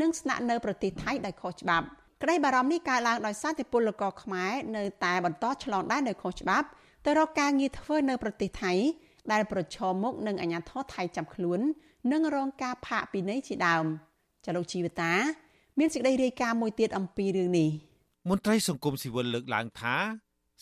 [0.01, 1.87] និងស្នាក់នៅប្រទេសថៃដោយខុសច្បាប់
[2.23, 6.67] ក្តីបារម្ភនេះកើតឡើងដោយសារតែពលករខ្មែរនៅតែបន្តឆ្លងដែនដោយខុសច្បាប់
[7.07, 8.73] ទៅរកការងារធ្វើនៅប្រទេសថៃ
[9.33, 11.61] ដែលប្រឈមមុខនឹងអាញាធរថៃចាប់ខ្លួន
[12.13, 13.85] និងរងការផាកពិន័យជាដើម
[14.47, 15.13] ចលុកជីវតា
[15.79, 17.71] មានសេចក្តីរាយការណ៍មួយទៀតអំពីរឿងនេះ
[18.29, 19.97] មន្ត្រីសង្គមស៊ីវិលលើកឡើងថា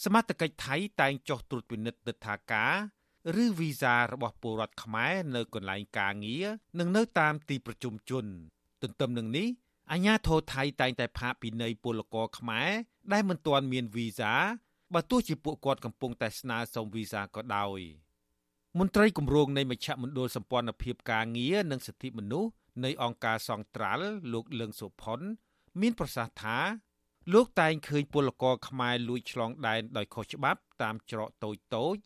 [0.04, 2.74] សមត្ថកិច្ចថៃតែងចុះត្រួតពិនិត្យទិដ្ឋាការ
[3.42, 6.46] ឬវីសារបស់ពលរដ្ឋខ្មែរនៅកន្លែងការងារ
[6.78, 8.24] និងនៅតាមទីប្រជុំជន
[8.82, 9.48] ទន្ទឹមនឹងនេះ
[9.92, 12.70] អាញាធរថៃតែងតែផាកពិន័យពលករខ្មែរ
[13.12, 14.32] ដែលមិនទាន់មានវីសា
[14.94, 17.80] បើទោះជាពួកគាត់កំពុងតែស្នើសុំវីសាក៏ដោយ។
[18.80, 22.50] មន្ត្រីគម្រោងនៃមជ្ឈមណ្ឌលសម្ព័ន្ធភាពការងារនិងសិទ្ធិមនុស្ស
[22.84, 25.20] នៃអង្គការសង្ត្រាល់លោកលឹងសុផុន
[25.80, 26.58] មានប្រសាសន៍ថា
[27.34, 31.96] លោកតែងឃើញពលករខ្មែរលួចឆ្លងដែនដោយខុសច្បាប់តាមច្រកតូចតូច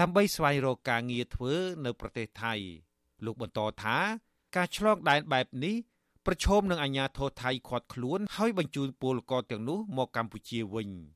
[0.00, 1.52] ដើម្បីស្វែងរកការងារធ្វើ
[1.84, 2.54] នៅប្រទេសថៃ
[3.24, 3.98] លោកបន្តថា
[4.56, 5.76] ការឆ្លងដែនបែបនេះ
[6.26, 10.90] ប្រឈមនឹងអាញាធរថៃខាត់ខ្លួន ហើយបញ្ជូនពលករទាំងនោះមកកម្ពុជាវិញ។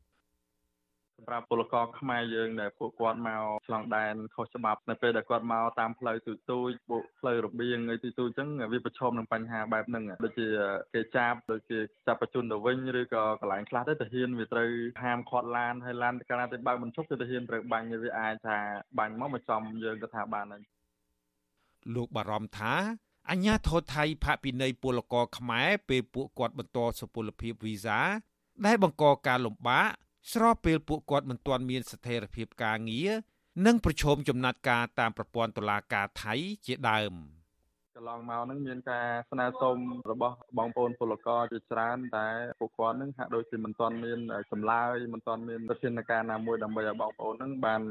[1.20, 10.46] សម្រាប់ពលករខ្មែរយើងដែលពួកគាត់មកឆ្លងដែនខុសច្បាប់នៅពេលដែលគាត់មកតាមផ្លូវទូទូចពួកផ្លូវរបៀងអីទូទូចអញ្ចឹងវាប្រឈមនឹងបញ្ហាបែបហ្នឹងដូចជា
[10.94, 14.68] គេចាប់ដូចជាចាប់បញ្ជូនទៅវិញឬក៏កន្លែងខ្លះទៅទាហានវាត្រូវ
[15.02, 18.58] ហាមឃាត់ឡានហើយឡានកាលណាទៅបើកមិនឈប់ទៅទាហានត្រូវបាញ់វាអាចថា
[18.98, 20.62] បាញ់មកមកចំយើងទៅថាបានហើយ
[21.94, 22.74] លោកបារម្ភថា
[23.30, 27.98] អញ្ញាធរថៃផាកពិន័យពលករខ្មែរពេលពួកគាត់បន្តសុពលភាពវីសា
[28.66, 29.86] ដែលបង្កការលំបាក
[30.32, 33.10] ស្របពេលពួកគាត់មិនទាន់មានស្ថិរភាពការងារ
[33.66, 36.34] និងប្រឈមចំណាត់ការតាមប្រព័ន្ធតុលាការថៃ
[36.66, 37.39] ជាដើម។ក
[38.00, 39.76] ន្លងមកហ្នឹងមានការស្នើសុំ
[40.10, 42.28] របស់បងប្អូនពលករជាច្រើនតែ
[42.60, 44.18] ពួកគាត់ហ្នឹងហាក់ដូចជាមិនទាន់មាន
[44.50, 47.82] ចម្លើយមិនទាន់មានវិធានការណាមួយដើម្បីឲ្យបងប្អូនហ្នឹងបាន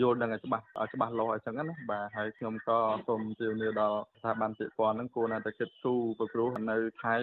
[0.00, 6.02] យល់ដឹងឲ្យច្បាស់ឲ្យច្បាស់លាស់អញ្ចឹងណាបាទហើយខ្ញុំក៏សូមជឿនឿដល់ស្ថាប័នពាក់ព័ន្ធហ្នឹងគួរណាតែគិតគូរ
[6.32, 7.16] ព្រោះនៅថៃ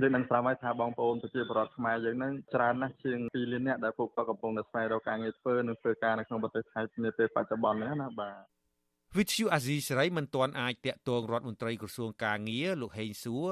[0.00, 8.57] យើងនឹងស្រាប់ហើយថាបងប្អូនប្រជាពលរដ្ឋខ្មែរយើងហ្នឹងច្រើនណាស់ជាង2លាននាក់ដែលពួកគាត់កំពុងតែស្វែងរកការងារធ្វើនិងធ្វើការនៅក្នុងប្រទេសថៃនាពេលបច្ចុប្បន្ននេះណាបាទ
[9.16, 13.46] វិទ្យុអាស៊ីសេរីមិនទាន់អាចតាក់ទងរដ្ឋមន្ត្រីក្រសួងកាងារលោកហេងសួរ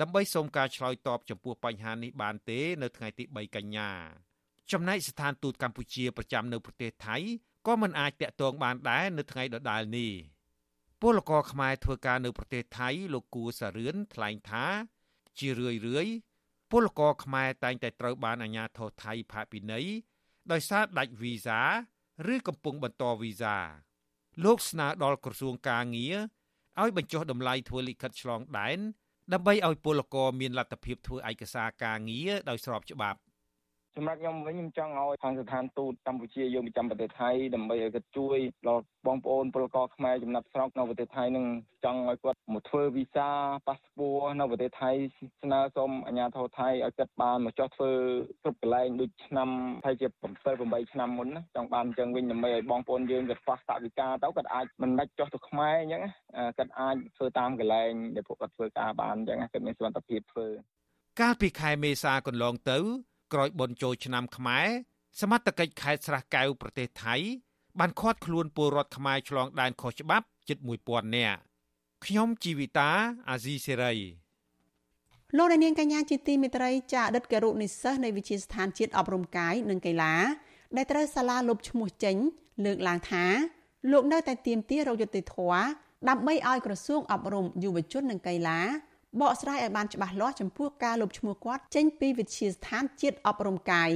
[0.00, 3.90] ដើម្បីសូមការឆ្លើយតបចំពោះបញ្ហានេះបានទេ នៅថ្ងៃទី3កញ្ញា
[4.72, 7.16] ចំណែកស្ថានទូតកម្ពុជាប្រចាំនៅប្រទេសថៃ
[7.66, 10.12] ក៏មិនអាចតាក់ទងបានដែរនៅថ្ងៃដដែលនេះ
[11.00, 14.64] ពលករខ្មែរធ្វើការនៅប្រទេសថៃលោកគួសារឿនថ្លែងថា
[15.38, 16.06] ជារឿយរឿយ
[16.70, 19.86] ពលករខ្មែរតែងតែត្រូវបានអាជ្ញាធរថៃផាកពិន័យ
[20.52, 21.60] ដោយសារដាច់វីសា
[22.32, 23.56] ឬកំពុងបន្តវីសា
[24.44, 26.16] លោកស្នើដល់ក្រសួងកាងារ
[26.82, 28.78] ឲ្យបញ្ចុះតម្លៃធ្វើលិខិតឆ្លងដែន
[29.32, 33.18] ដើម្បីឲ្យពលករមានលទ្ធភាពធ្វើឯកសារការងារដោយស្របច្បាប់
[33.98, 41.46] សម្រាប់ខ្ញុំវិញខ្ញុំចង់ឲ្យខាងស្ថានទូតកម្ពុជាយកប្រចាំប្រទេសថៃដើម្បីឲ្យគាត់ជួយដល់បងប្អូនពលករខ្មែរចំណាត់ស្រុកនៅប្រទេសថៃនឹង
[41.84, 43.28] ចង់ឲ្យគាត់មកធ្វើវីសា
[43.66, 44.90] ប៉ាសពតនៅប្រទេសថៃ
[45.42, 47.90] ស្នើសុំអាជ្ញាធរថៃឲ្យគាត់បានមកចោះធ្វើ
[48.42, 49.48] គ្រប់កន្លែងដូចឆ្នាំ
[49.84, 50.22] ថៃជា7
[50.60, 56.02] 8ឆ្នាំមុនណាចង់បានអញ្ចឹងវិញដើម្បីឲ្យបងប្អូនយើងគាត់ខ្វះតវិការទៅគាត់អាចមិនដាច់ចោះទៅខ្មែរអញ្ចឹង
[56.58, 60.46] គាត់អាចធ្វើតាមកន្លែងដែលពួកគាត់ធ្វើការបានអញ្ចឹងគាត់មានសមត្ថភាពធ្វើ
[61.20, 62.78] កាលពីខែមេសាកន្លងទៅ
[63.32, 64.68] ក្រោយបុណ្យចូលឆ្នាំខ្មែរ
[65.20, 67.14] សមត្ថកិច្ចខេត្តស្រះកែវប្រទេសថៃ
[67.78, 71.38] បានឃាត់ខ្លួនពលរដ្ឋខ្មែរឆ្លងដែនខុសច្បាប់ជិត1000នាក់
[72.04, 72.90] ខ្ញុំជីវិតា
[73.30, 73.94] អាស៊ីសេរី
[75.36, 80.14] លោកនាងកញ្ញាជាទីមេត្រីចាអតីតគរុនិស្សសិស្សនៃវិទ្យាស្ថានជាតិអប់រំកាយនិងកីឡា
[80.76, 82.16] ដែលត្រូវសាលាលុបឈ្មោះចេញ
[82.64, 83.24] លើកឡើងថា
[83.92, 85.62] លោកនៅតែទាមទាររកយុត្តិធម៌
[86.08, 88.60] ដើម្បីឲ្យក្រសួងអប់រំយុវជននិងកីឡា
[89.20, 93.90] បកស្រាយឲ្យបានច្បាស់លាស់ចំពោះការលុបឈ្មោះគាត់ចេញពីវិទ្យាស្ថានជាតិអប់រំកាយ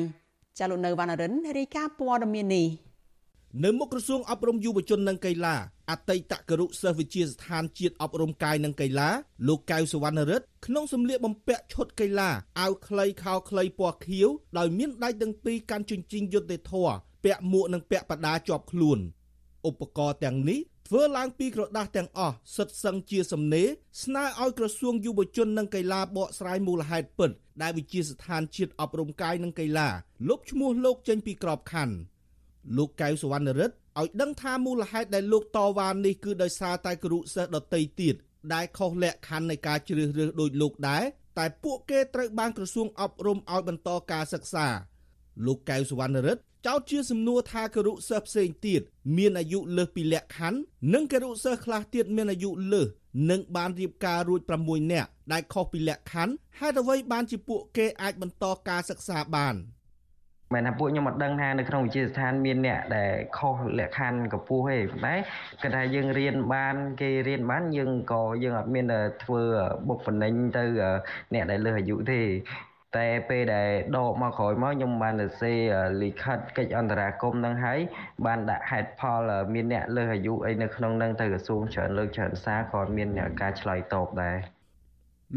[0.59, 2.69] ចាលោកនៅវណ្ណរិនរាយការណ៍ព័ត៌មាននេះ
[3.65, 5.57] នៅមុខក្រសួងអប់រំយុវជននិងកីឡា
[5.91, 9.09] អតីតគរុសិស្សវិទ្យាស្ថានជាតិអប់រំកាយនិងកីឡា
[9.49, 12.31] លោកកៅសវណ្ណរិទ្ធក្នុងសម្លៀកបំពាក់ឈុតកីឡា
[12.61, 14.29] អាវខ្លីខោខ្លីពណ៌ខៀវ
[14.59, 16.89] ដោយមានដៃទាំងពីរកាន់ជញ្ជីងយុទ្ធធរ
[17.25, 18.99] ពាក់មួកនិងពាក់បដាជាប់ខ្លួន
[19.69, 23.69] ឧបករណ៍ទាំងនេះធ្វើឡើងពីក្រដាស់ទាំងអស់សិតសឹងជាសំណេរ
[24.05, 27.31] ស្នើឲ្យក្រសួងយុវជននិងកីឡាបកស្រាយមូលហេតុពិត
[27.63, 29.89] ដែលវិជាស្ថានជាតិអប់រំកាយនិងកីឡា
[30.29, 31.95] លុបឈ្មោះលោកចេញពីក្របខ័ណ្ឌ
[32.77, 38.15] លោកកៅសវណ្ណរិទ្ធឲ្យដឹងថាមូលហេតុដែលលោកតវ៉ានេះគឺដោយសារតែគរុសិស្សដតីទៀត
[38.55, 41.03] ដែលខុសលក្ខខណ្ឌនៃការជ្រើសរើសដោយលោកដែរ
[41.39, 44.67] តែពួកគេត្រូវបានក្រសួងអប់រំឲ្យបន្តការសិក្សា
[45.47, 48.81] លោកកៅសវណ្ណរិទ្ធ ចោទជាសំណួរថាគរុសិស្សផ្សេងទៀត
[49.17, 50.59] មានអាយុលើសពីលក្ខខណ្ឌ
[50.95, 52.89] និងគរុសិស្សខ្លះទៀតមានអាយុលើស
[53.31, 59.57] និងបានរៀបការរួច6នាក់ដែលខុសពីលក្ខខណ្ឌហេតុអ្វីបានជាពួកគេអាចបន្តការសិក្សាបាន
[60.55, 65.15] មែនថាពួកខ្ញុំអត់ដឹងថានៅក្នុងវិទ្យាស្ថានមានអ្នកដែលខុសលក្ខខណ្ឌកម្ពស់ទេប៉ុន្តែ
[65.61, 68.87] គាត់ថាយើងរៀនបានគេរៀនបានយើងក៏យើងអត់មាន
[69.23, 69.43] ធ្វើ
[69.89, 70.65] បុកបណ្ណិញទៅ
[71.35, 72.21] អ្នកដែលលើសអាយុទេ
[72.99, 75.53] តែពេលដែលដកមកក្រោយមកខ្ញុំបានទៅសេ
[76.03, 77.79] លិខិតកិច្ចអន្តរាគមន៍នឹងហើយ
[78.27, 83.09] បានដាក់ហេតុផលមានអ្នកលើសអាយុអីនៅក្នុងនឹងទៅក្រសួងច្រើនលើកច្រើនសារក៏មាន
[83.41, 84.37] ការឆ្លើយតបដែរ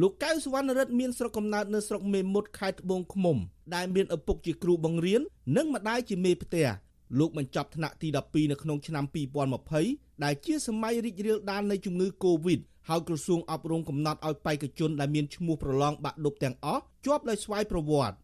[0.01, 3.37] លោកកៅសវណ្ណរិទ្ធមានស្រុកកំណើតនៅស្រុកមេមត់ខេត្តត្បូងឃ្មុំ
[3.75, 5.21] ដែលមានឪពុកជាគ្រូបង្រៀន
[5.57, 6.67] និងម្ដាយជាមេផ្ទះ
[7.19, 9.05] លោកបញ្ចប់ថ្នាក់ទី12នៅក្នុងឆ្នាំ
[9.63, 18.17] 2020ដែលជាសម័យរីករាលដាលនៃជំងឺ Covid ហើយក្រសួងអប់រំកំណត់ឲ្យបេក្ខជនដែលមានឈ្មោះប្រឡងបាក់ឌុបទាំងអស់ជាប់ដោយស្វ័យប្រវត្តិ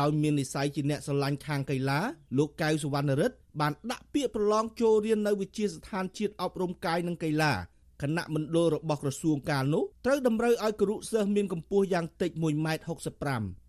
[0.00, 2.00] ដោយមាននិស័យជាអ្នកស្រឡាញ់ខាងកីឡា
[2.38, 7.52] លោកកៅសវណ្ណរិទ្ធបានដាក់ពាក្យប្រឡងចូលរៀននៅវិទ្យាស្ថានជាតិអប់រំកាយនិងកីឡា
[8.02, 13.59] គណៈមណ្ឌលរបស់ក្រសួងកាលនោះត្រូវតម្រូវឲ្យគរុសិស្សមានកម្ពស់យ៉ាងតិច1.65ម៉ែត្រ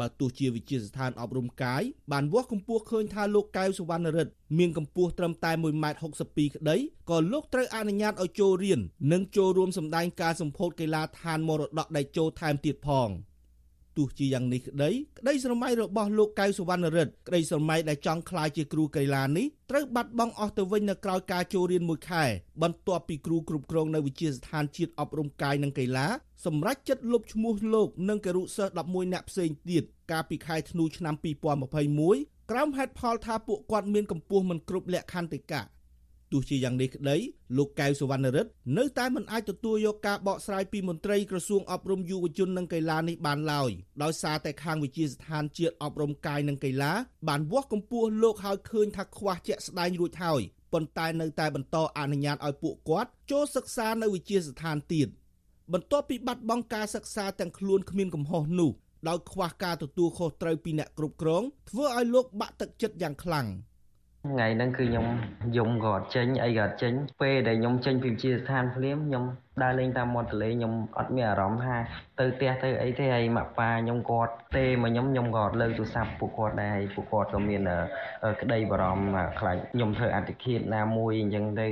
[0.00, 5.98] បើទោះជាវិជាស្ថានអប់រំកាយបានវាស់កម្ពស់ឃើញថាលោកកៅសវណ្ណរិទ្ធមានកម្ពស់ត្រឹមតែ1.62ម៉ែត្រ
[6.54, 6.76] ក្តី
[7.10, 8.80] ក៏លោកត្រូវអនុញ្ញាតឲ្យចូលរៀន
[9.12, 13.08] និងចូលរួមសម្ដែងការសម្ពោធកីឡាដ្ឋានមរតកដែលចូលថែមទៀតផង
[14.00, 22.24] ទោះជាយ៉ាងនេះក្តីក្តីស្រមៃរបស់លោកកៅសវណ្ណរិទ្ធក្តីស្រមៃដែលចង់ក្លាយជាគ្រូកីឡានេះត្រូវបាត់បង់អស់ទៅវិញនៅក្រៅការចូលរៀនមួយខែ
[22.62, 26.06] បន្ទាប់ពីគ្រូគ្រប់គ្រងនៅវិទ្យាស្ថានជាតិអប់រំកាយនិងកីឡា
[26.46, 31.14] សម្រាប់ចិត្តលុបឈ្មោះលោកនិងគរុសិស្ស11នាក់ផ្សេងទៀតកាលពីខែធ្នូឆ្នាំ
[31.82, 35.62] 2021ក្រោមហេតុផលថាពួកគាត់មានកម្ពស់មិនគ្រប់លក្ខខណ្ឌទេកៈ
[36.32, 37.16] ទោះជាយ៉ាងនេះក្តី
[37.56, 43.70] លោកកៅសវណ្ណរិទ្ធនៅតែមិនអាចទទួលយកការបកស្រាយពីមន្ត្រីក្រសួងអប់រំយុវជននិងកីឡានេះបានឡើយ
[44.02, 46.92] ដោយសារតែខាងវិជាស្ថានជាតិអប់រំកាយនិងកីឡា
[47.28, 55.08] បានវាស់កម្ពស់លោកហើយឃើញថាខ្វះជាក់ស្ដែងរួចហើយប៉ុន្តែនៅតែបន្តអនុញ្ញាតឲ្យពួកគាត់ចូលសិក្សានៅវិជាស្ថានទៀត
[55.72, 58.70] បន្ទាប់ពីបាត់បង់ការសិក្សាទាំងខ្លួនគ្មានកំហុសនោះ
[59.08, 63.46] ដោយខ្វះការទទួលខុសត្រូវពីអ្នកគ្រប់គ្រងធ្វើឲ្យលោកបាក់ទឹកចិត្តយ៉ាងខ្លាំង
[64.28, 65.06] ថ្ងៃហ្នឹងគឺខ្ញុំ
[65.56, 69.24] យំក៏អត់ចេញអីក៏អត់ចេញពេលដែលខ្ញុំចេញពីវិទ្យាស្ថានភ្លាមខ្ញុំ
[69.62, 71.76] ដើរលេងតាមមាត់ទន្លេខ្ញុំអត់មានអារម្មណ៍ថា
[72.20, 77.62] ទៅផ្ទះទៅអីទេហើយម៉ាក់ប៉ាខ្ញុំគាត់ទេមកខ្ញុំខ្ញុំក៏អត់លើកទូរស័ព្ទពួកគាត់ដែរហើយពួកគាត់ក៏មាន
[78.40, 81.68] ក្តីបារម្ភខ្លាចខ្ញុំធ្វើអត្តឃាតណាមួយអញ្ចឹងទៅ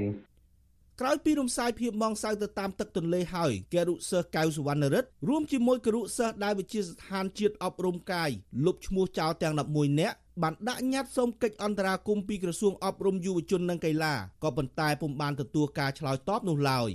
[1.00, 8.30] ក្រោយពីរំសាយភាពមងសៅទៅតាមទឹកទន្លេហើយគរុសិស្សកៅសវណ្ណរិទ្ធរួមជាមួយគរុសិស្សដែលវិជាស្ថានជាតិអប់រំកាយ
[8.66, 16.88] លុបឈ្មោះចោលទាំង11នាក់ បានដាក់ញត្តិសូមកិច្ចអន្តរាគមន៍ពីក្រសួងអប់រំយុវជននិងកីឡាក៏ប៉ុន្តែពុំបានទទួលការឆ្លើយតបនោះឡើយ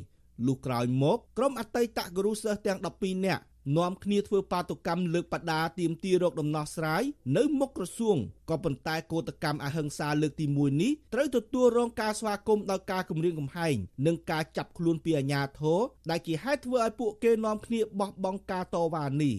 [0.48, 3.44] លុះក្រោយមកក្រុមអតីតគរុសិស្សទាំង12នាក់
[3.78, 7.04] នាំគ្នាធ្វើបាតុកម្មលើកបដាទៀមទីរកដំណោះស្រាយ
[7.38, 8.18] នៅមុខក្រសួង
[8.50, 13.76] ក៏ប៉ុន្តែកោតកម្មអហិង្សាលើកទី1នេះត្រូវទទួលរងការស្វាគមន៍ដោយការគំរាមកំហែង
[14.06, 15.80] និងការចាប់ខ្លួនពីអាជ្ញាធរ
[16.10, 19.36] ដែលជាហេតុធ្វើឲ្យពួកគេនាំគ្នាបោះបង់ការតវ៉ានេះ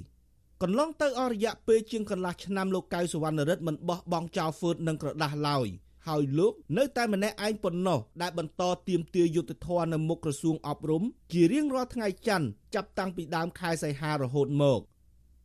[0.67, 5.67] កន្លងទៅអស់រយៈពេលជាងកន្លះឆ្នាំលោកកៅសវណ្ណរិទ្ធមិនបោះបង់ចោលហ្វឺតនិងក្រដាស់ឡើយ
[6.09, 11.03] ហើយលោកនៅតែម្នាក់ឯងប៉ុណ្ណោះដែលបន្តទៀមទាយុទ្ធធននៅមុខក្រសួងអប់រំ
[11.33, 14.81] ជារៀងរាល់ថ្ងៃច័ន្ទចាប់តាំងពីដើមខែសីហារហូតមក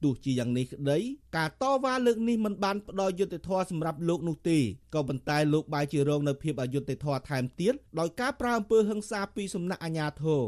[0.04, 1.00] ទោះជាយ៉ាងនេះក្តី
[1.38, 4.58] ការតវ៉ាលើកនេះមិនបានផ្ដល់យុត្តិធម៌សម្រាប់លោកនោះទេ
[4.94, 10.42] ក៏ប៉ុន្តែលោកបែរជារងនៅភាពអយុត្តិធម៌ថែមទៀតដោយការប្រើអំពើហិង្សាពីសំណាក់អាជ្ញាធរ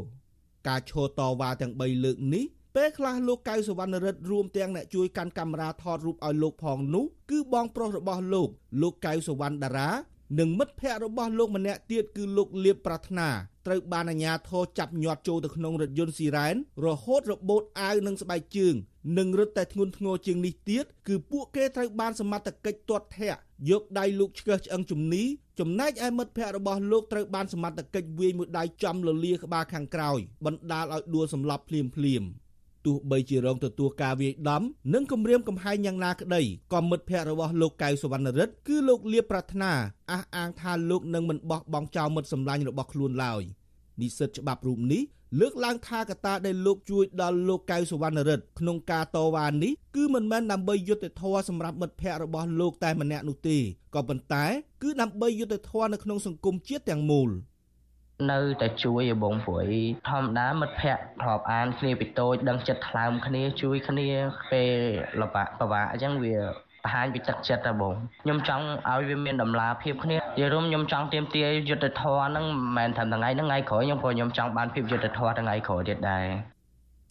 [0.68, 2.46] ការឈរតវ៉ាទាំង3លើកនេះ
[2.78, 8.50] ពេលខ្លះលោកកៅសវណ្ណរិទ្ធរួមទាំងអ្នកជួយកាន់កាមេរ៉ាថតរូបឲ្យលោកផងនោះគឺបងប្រុសរបស់លោក
[8.82, 9.90] លោកកៅសវណ្ណតារា
[10.40, 13.30] និងមិត្តភ័ក្តិរបស់លោកម្នាក់ទៀតគឺលោកលៀបប្រាថ្នា
[13.68, 16.56] ត្រូវបានអាជ្ញាធរចាប់ញាត់ចូលទៅក្នុងរថយន្តស៊ីរ៉ែន
[16.86, 18.76] រហូតរបូតអាវនិងស្បែកជើង
[19.18, 25.24] និងរឹតតែធ្ងន់ធ្ងរជាងនេះទៀតគឺពួកគេត្រូវបានសមត្ថកិច្ចទាត់ធាក់យកដៃលោកឆ្កឹះឆ្អឹងជំនី
[25.60, 32.28] ចំណែកឯមិត្តភ័ក្តិរបស់លោកត្រូវបានសមត្ថកិច្ចវាយមួយដៃចំលលាក្បាលខាងក្រោយបណ្ដាលឲ្យដួលសម្លាប់ភ្លាមភ្លាមៗ
[32.86, 34.62] ទោះបីជារងទទួលការវាយដំ
[34.94, 36.42] និងគំរាមកំហែងយ៉ាងណាក្តី
[36.74, 39.72] ក៏មិត្តភ័ក្តិរបស់លោកកៅសវណ្ណរិទ្ធគឺលោកលៀបប្រាថ្នា
[40.12, 43.42] អះអាងថាលោកនឹងមិនបោះបង់ចោលមិត្តសម្លាញ់របស់ខ្លួនឡើយ
[44.02, 45.04] និស្សិតច្បាប់រូបនេះ
[45.40, 53.58] លើកឡើងថាកត្តាដែលលោកជួយដល់លោកកៅសវណ្ណរិទ្ធក្នុងការតវ៉ានេះគឺមិនមែនដើម្បីយុត្តិធម៌សម្រាប់មិត្តភ័ក្តិរបស់លោកតែម្នាក់នោះទេ
[53.96, 54.46] ក៏ប៉ុន្តែ
[54.84, 57.30] គឺដើម្បីយុត្តិធម៌នៅក្នុងសង្គមជាតិទាំងមូល។
[58.32, 59.68] នៅតែជួយឲ្យបងព្រួយ
[60.10, 64.08] ធម្មតាមិត្តភ័ក្តិធ្លាប់អានគ្នាពីតូចដឹងចិត្តថ្លើមគ្នាជួយគ្នា
[64.52, 64.80] ពេល
[65.22, 66.38] លបាក់ពិបាកអញ្ចឹងវា
[66.84, 76.26] បង្ហាញពីទឹកចិត្តតែបងខ្ញុំចង់ឲ្យវាមានតម្លាភាពគ្នានិយាយរួមខ្ញុំចង់ទៀមទាយុទ្ធធរហ្នឹងមិនមែនត្រឹមថ្ងៃហ្នឹងថ្ងៃក្រោយខ្ញុំក៏ខ្ញុំចង់បានភាពយុទ្ធធរថ្ងៃក្រោយទៀតដែរ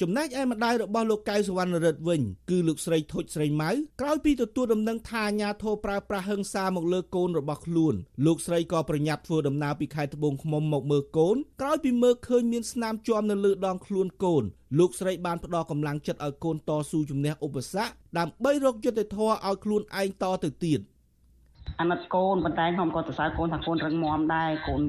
[0.00, 2.20] ចំណែកឯម្ដាយរបស់លោកកៅសវណ្ណរិទ្ធវិញ
[2.50, 3.70] គឺលោកស្រីធុចស្រីម៉ៅ
[4.00, 7.94] ក្រោយពីទទួលដំណឹងថាអាញាធរប្រើប្រាស់ហិង្សាមកលើកូនរបស់ខ្លួន
[8.26, 14.44] លោកស្រីក៏ប្រញាប់ធ្វើដំណើរពីខេត្តត្បូងឃ្មុំមកមើលកូនក្រោយពីមើលឃើញមានស្នាមជាប់នៅលើដងខ្លួនកូន
[14.78, 20.80] លោកស្រីបានផ្ដល់កម្លាំងចិត្តឲ្យកូនតស៊ូជំនះឧបសគ្គដើម្បីរកយុត្តិធម៌ឲ្យខ្លួនឯងតទៅទៀត
[21.80, 24.82] អាណិតកូនប៉ុន្តែខ្ញុំក៏សរសើរកូនថាកូនរឹងមាំដែរកូន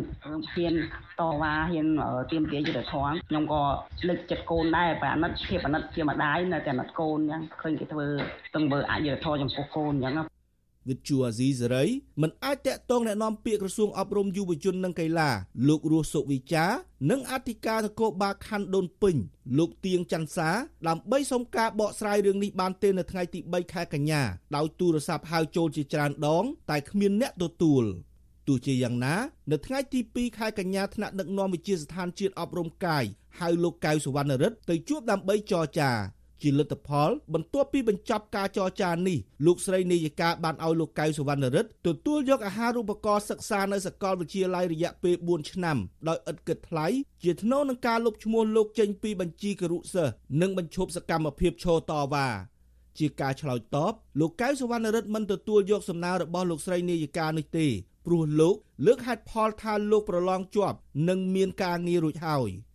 [0.53, 0.73] ហ៊ាន
[1.19, 1.87] តវ៉ាហ៊ាន
[2.31, 3.61] ទៀមទាយុទ្ធធម៌ខ្ញុំក៏
[4.07, 8.07] លើកចិត្តកូនដែរបើអាណិតភាពអាណិតជាម្ដាយនៅតែអាណិតកូនអញ្ចឹងឃើញគេធ្វើ
[8.55, 10.40] ទង្វើអយុត្តិធម៌ចំពោះកូនអញ្ចឹង
[10.88, 11.84] វិទ្យុអាស៊ីសេរី
[12.22, 15.30] មិនអាចតាក់ទងแนะនាំពាក្យក្រសួងអប់រំយុវជននិងកីឡា
[15.68, 16.66] លោករស់សុវិចា
[17.10, 19.16] និងអធិការនគរបាលខណ្ឌដូនពេញ
[19.58, 20.50] លោកទៀងច័ន្ទសា
[20.88, 24.22] ដើម្បីសុំការបកស្រាយរឿងនេះបានទេនៅថ្ងៃទី3ខែកញ្ញា
[24.56, 27.84] ដោយទូរស័ព្ទហៅចូលជាច្រើនដង តែគ្មានអ្នកទទួល
[28.48, 29.14] ទោះជាយ៉ាងណា
[29.50, 33.04] នៅថ្ងៃទី2ខែកញ្ញាថ្នាក់ដឹកនាំវិជាស្ថានជាតិអប់រំកាយ
[33.40, 35.92] ហៅលោកកៅសវណ្ណរិទ្ធទៅជួបដើម្បីចរចា
[36.41, 45.77] ជាលទ្ធផល បន្ទាប់ពីបញ្ចប់ការចរចានេះលោកស្រីនាយិកាបានឲ្យលោកកៅសវណ្ណរិទ្ធទទួលយកអាហារូបករណ៍សិក្សានៅសាកលវិទ្យាល័យរយៈពេល4ឆ្នាំ
[46.07, 46.87] ដោយឥតគិតថ្លៃ
[47.23, 52.27] ជាថ្នូរនឹងការលុបឈ្មោះលោកចេញពីបញ្ជីគរុសិស្សនិងបញ្ឈប់សកម្មភាពឈរតវ៉ា
[52.99, 57.67] ជាការឆ្លើយតបលោកកៅសវណ្ណរិទ្ធមិនទទួលយកសំណើរបស់លោកស្រីនាយិកានេះទេ
[58.05, 60.77] ព្រោះលោកលើកហេតុផលថាលោកប្រឡងជាប់
[61.09, 62.49] និងមានការងាររួចហើយ។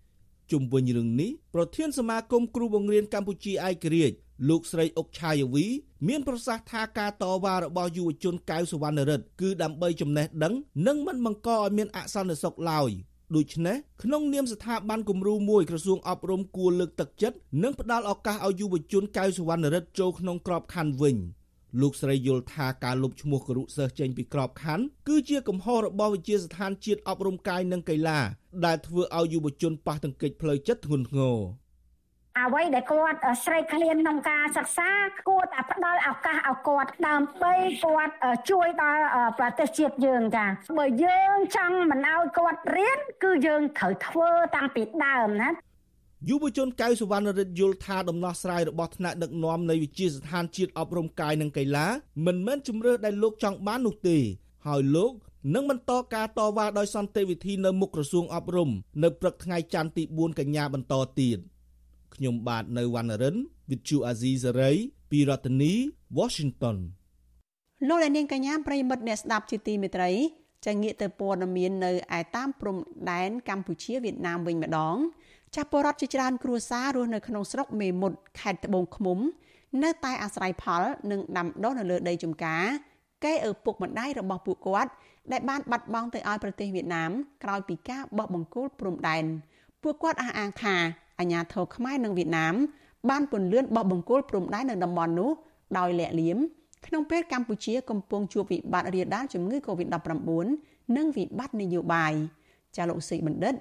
[0.51, 4.17] ជុំវិញរឿងនេះប្រធានសមាគមគ្រូបង្រៀនកម្ពុជាឯករាជ្យ
[4.49, 5.67] លោកស្រីអុកឆាយវី
[6.09, 10.55] មានប្រសាសន៍ថាការតវ៉ារបស់យុវជនកៅសវណ្ណរិទ្ធគឺដើម្បីចំណេះដឹង
[10.87, 12.91] និងមិនបង្កឲ្យមានអសន្តិសុខឡើយ
[13.37, 21.17] ដូច្នេះក្នុងនាមស្ថាប័នគំរូមួយក្រសួងអប់រំគួរលើកទឹកចិត្តនិងផ្ដល់ឱកាសឲ្យយុវជនកៅសវណ្ណរិទ្ធចូលក្នុងក្របខ័ណ្ឌវិញ។
[21.81, 28.19] លោកស្រីយល់ថាការលុបឈ្មោះគរុសិស្សចេញពីក្របខ័ណ្ឌគឺជាកំហុសរបស់វិជាស្ថានជាតិអប់រំកាយនិងកីឡា
[28.67, 31.39] ដែលធ្វើឲ្យយុវជនប៉ះទង្គិចផ្លូវចិត្តធ្ងន់ធ្ងរ
[32.39, 34.91] អ្វីដែលគាត់ស្រេកឃ្លានក្នុងការសិក្សា
[35.29, 37.55] គួរតែផ្ដល់ឱកាសឲ្យគាត់ដើម្បី
[37.85, 38.15] គាត់
[38.51, 39.05] ជួយដល់
[39.39, 40.47] ប្រទេសជាតិយើងចា
[40.79, 45.49] បើយើងចង់មិនឲ្យគាត់រៀនគឺយើងត្រូវធ្វើតាំងពីដើមណា
[46.31, 51.87] យុវជនកៅសវណ្ណរិទ្ធយល់ថាដំណោះស្រាយរបស់ថ្នាក់ដឹកនាំនៃវិជាស្ថានជាតិអប់រំកាយនិងកីឡា
[52.27, 54.19] មិនមែនជំរឿដែលលោកចង់បាននោះទេ
[54.67, 55.13] ហើយលោក
[55.55, 58.71] នឹងបន្តការតវ៉ាដោយសន្តិវិធីនៅមុខក្រសួងអប់រំ
[59.03, 61.39] នៅព្រឹកថ្ងៃច័ន្ទទី4កញ្ញាបន្តទៀត
[62.15, 63.37] ខ្ញុំបាទនៅវណ្ណរិន
[63.69, 64.77] With Chu Azizi Saray
[65.11, 65.73] ពីរដ្ឋធានី
[66.19, 66.77] Washington
[67.89, 70.11] លោកអ្នកនាងកញ្ញាប្រិមិត្តអ្នកស្ដាប់ជាទីមេត្រី
[70.67, 72.77] ចាងាកទៅព័ត៌មាននៅឯតាមព្រំ
[73.11, 74.97] ដែនកម្ពុជាវៀតណាមវិញម្ដង
[75.57, 79.19] ចាស់ពលរដ្ឋជាច្រើនគ្រួសាររស់នៅក្នុងស្រុកមេមត់ខេត្តត្បូងឃ្មុំ
[79.83, 82.65] នៅតែអាស្រ័យផលនិងដាំដុះនៅលើដីចម្ការ
[83.25, 84.91] កែឪពុកម្ដាយរបស់ពួកគាត់
[85.33, 87.11] ដែលបានបាត់បង់ទៅឲ្យប្រទេសវៀតណាម
[87.45, 89.25] ក្រោយពីការបោះបង្គោលព្រំដែន
[89.83, 90.77] ពួកគាត់អះអាងថា
[91.21, 92.55] អាញាធរខ្មែរនិងវៀតណាម
[93.11, 95.31] បានពន្លឿនបោះបង្គោលព្រំដែននៅតំបន់នោះ
[95.79, 96.39] ដោយលាក់លៀម
[96.87, 102.13] ក្នុងពេលកម្ពុជាកំពុងជួបវិបត្តិរាលដាលជំងឺ Covid-19 និងវិបត្តិនយោបាយ
[102.77, 103.55] ចាលោកសីបណ្ឌិត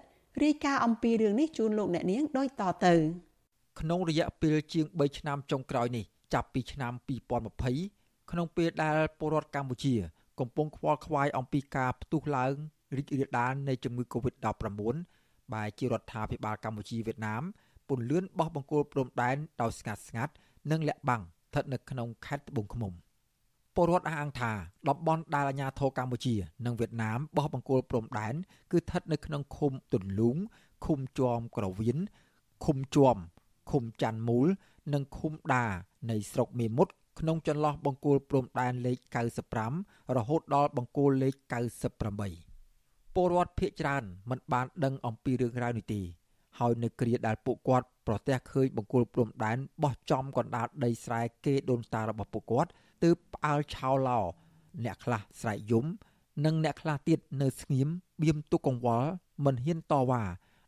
[0.44, 2.94] រាយការណ៍អំពីរឿងនេះជូនលោកអ្នកនាងដូចតទៅ
[3.80, 6.94] ក្នុងរយៈពេលជាង3ឆ្នាំចុងក្រោយនេះចាប់ពីឆ្នាំ
[7.62, 9.96] 2020ក្នុងពេលដែលពលរដ្ឋកម្ពុជា
[10.40, 12.54] កំពុងខ្វល់ខ្វាយអំពីការផ្ទុះឡើង
[12.98, 14.96] រីករាលដាលនៃជំងឺ Covid-19
[15.54, 17.44] បែជារដ្ឋាភិបាលកម្ពុជាវៀតណាម
[17.90, 20.34] ពន្លឿនបោះបង្គោលព្រំដែនដោយស្ងាត់ស្ងាត់
[20.72, 22.94] និងលាក់បាំងស្ថិតនៅក្នុងខេត្តត្បូងឃ្មុំ
[23.76, 24.52] ពលរដ្ឋអះអាងថា
[24.90, 28.36] តំបន់ដែលអាជ្ញាធរកម្ពុជានិងវៀតណាមបោះបង្គោលព្រំដែន
[28.72, 30.38] គឺស្ថិតនៅក្នុងឃុំទុនលូង
[30.86, 31.98] ឃុំជាំក្រវៀន
[32.66, 33.18] ឃុំជាំ
[33.72, 34.48] ឃុំច័ន្ទមូល
[34.94, 35.66] និងឃុំដា
[36.10, 38.98] នៃស្រុកមេមត់ក្នុងចន្លោះបង្គោលព្រំដែនលេខ
[39.62, 41.34] 95រហូតដល់បង្គោលលេខ
[42.46, 46.02] 98ពលរដ្ឋភៀកច្រើនមិនបានដឹងអំពីរឿងរ៉ាវនេះទេ
[46.60, 52.70] ហើយនៅគ្រាដែលពួកគាត់ប្រទះឃើញបង្គោលព្រំដែនបោះចំកណ្ដាលដីស្រែគេដូនតារបស់ពួកគាត់
[53.06, 54.20] ទើបផ្អើលឆោឡោ
[54.86, 55.86] អ្នកខ្លះស្រែកយំ
[56.46, 57.90] និងអ្នកខ្លះទៀតនៅស្ងៀម
[58.22, 59.10] បៀមទុកកង្វល់
[59.46, 60.24] មិនហ៊ានតវ៉ា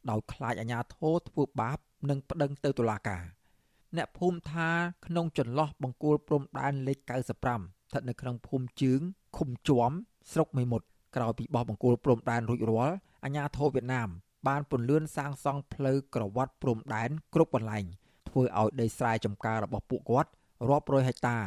[0.09, 1.77] ដោយខ្លាចអាជ្ញាធរធ្វើបាប
[2.09, 3.23] និងប្តឹងទៅតុលាការ
[3.97, 4.69] អ្នកភូមិថា
[5.05, 9.01] ក្នុងចន្លោះបង្គោលព្រំដែនលេខ95ស្ថិតនៅក្នុងភូមិជើង
[9.37, 9.91] ឃុំជួម
[10.31, 10.85] ស្រុកមេមត់
[11.15, 14.09] ក្រោយពីបោះបង្គោលព្រំដែនរួចរាល់អាជ្ញាធរវៀតណាម
[14.47, 17.85] បានពន្លឿនសាងសង់ផ្លូវក្រវ៉ាត់ព្រំដែនគ្រប់កន្លែង
[18.29, 20.29] ធ្វើឲ្យដីស្រែចម្ការរបស់ពួកគាត់
[20.69, 21.37] រាប់រយហិកតា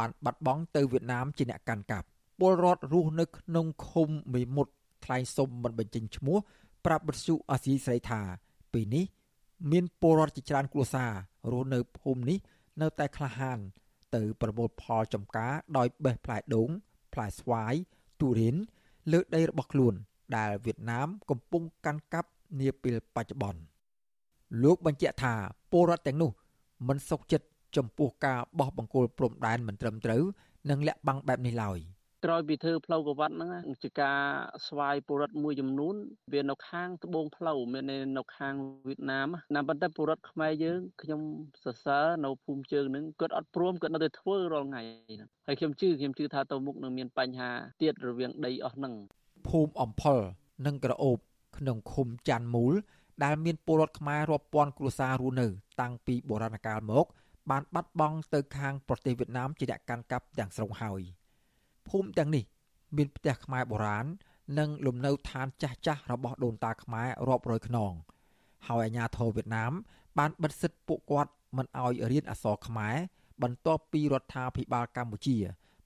[0.00, 2.06] បានបាត់បង់ទៅវៀតណាមជាអ្នកកាន់កាប់
[2.40, 4.72] ពលរដ្ឋរស់នៅក្នុងឃុំមេមត់
[5.04, 6.36] ថ្លែងសុំមិនបញ្ចេញឈ្មោះ
[6.84, 8.20] ប្រាប់បទសុអាស៊ីស្រីថា
[8.72, 9.04] ពេលនេះ
[9.70, 11.12] មានពលរដ្ឋជាច្រើនគ្រួសារ
[11.52, 12.38] រស់នៅភូមិនេះ
[12.80, 13.58] នៅតែក្លាហាន
[14.14, 16.70] ទៅប្រមូលផលចំការដោយបេះផ្លែដូង
[17.12, 17.74] ផ្លែស្វាយ
[18.20, 18.56] ទុរេន
[19.12, 19.94] លើដីរបស់ខ្លួន
[20.36, 22.30] ដែលវៀតណាមកំពុងកាន់កាប់
[22.60, 23.60] នាពេលបច្ចុប្បន្ន
[24.62, 25.34] លោកបញ្ជាក់ថា
[25.72, 26.30] ពលរដ្ឋទាំងនោះ
[26.88, 27.46] មិនសុខចិត្ត
[27.76, 30.22] ចំពោះការបោះបង្គោលព្រំដែនមិនត្រឹមត្រូវ
[30.70, 31.80] និងលាក់បាំងបែបនេះឡើយ
[32.24, 33.50] ក្រោយពីធ្វើផ្លូវកវ៉ាត់ហ្នឹង
[33.82, 34.20] ជាការ
[34.66, 35.94] ស្វ័យពលរដ្ឋមួយចំនួន
[36.32, 37.84] វានៅខាងត្បូងផ្លូវមាន
[38.18, 38.54] នៅខាង
[38.88, 41.20] វៀតណាមណាប៉ុន្តែពលរដ្ឋខ្មែរយើងខ្ញុំ
[41.64, 47.50] សរសើរនៅភូមិជើងហ្នឹងគាត់អត់ព្រមគាត់នៅតែធ្វើរាល់ថ្ងៃហ្នឹងហើយខ្ញុំជឿខ្ញុំជឿថាទៅមុខនឹងមានបញ្ហា
[47.82, 48.94] ទៀតរវាងដីអស់ហ្នឹង
[49.48, 50.18] ភូមិអំផល
[50.66, 51.18] និងក្រអូប
[51.58, 52.74] ក្នុងឃុំច័ន្ទមូល
[53.24, 55.46] ដែលមានពលរដ្ឋខ្មែររាប់ពាន់គ្រួសាររស់នៅ
[55.80, 57.06] តាំងពីបុរាណកាលមក
[57.50, 61.00] បានបាត់បង់ទៅខាងប្រទេសវៀតណាមជាអ្នកកាន់កាប់ទាំងស្រុងហើយ
[61.88, 62.44] ភូមិទាំងនេះ
[62.96, 64.06] មានផ្ទះខ្មែរបុរាណ
[64.58, 67.92] និងលំនៅឋានចាស់ចាស់របស់ដូនតាខ្មែររាប់រយខ្នង
[68.68, 69.72] ហើយអាជ្ញាធរវៀតណាម
[70.18, 72.96] បានបិទសិទ្ធិពួកគាត់មិនឲ្យរៀនអក្សរខ្មែរ
[73.42, 75.36] បន្ទាប់ពីរដ្ឋាភិបាលកម្ពុជា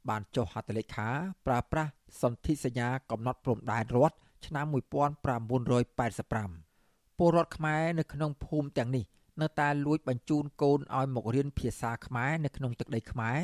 [0.09, 1.09] បានចុះហត្ថលេខា
[1.47, 1.91] ប្រើប្រាស់
[2.23, 9.05] សន្ធិសញ្ញាកំណត់ព្រំដែនរដ្ឋឆ្នាំ1985ពលរដ្ឋខ្មែរនៅក្នុងភូមិទាំងនេះ
[9.41, 13.39] នៅតែលួចបញ្ជូនកូនឲ្យមករៀនភាសាខ្មែរនៅក្នុងទឹកដីខ្មែរ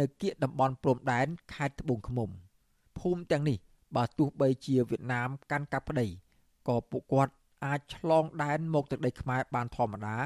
[0.00, 2.30] នៅគៀកតំបន់ព្រំដែនខេត្តត្បូងឃ្មុំ
[2.98, 3.58] ភូមិទាំងនេះ
[3.96, 6.06] បើទោះបីជាវៀតណាមកាន់កាប់ក្តី
[6.68, 7.32] ក៏ពួកគាត់
[7.64, 10.16] អាចឆ្លងដែនមកទឹកដីខ្មែរបានធម្មតា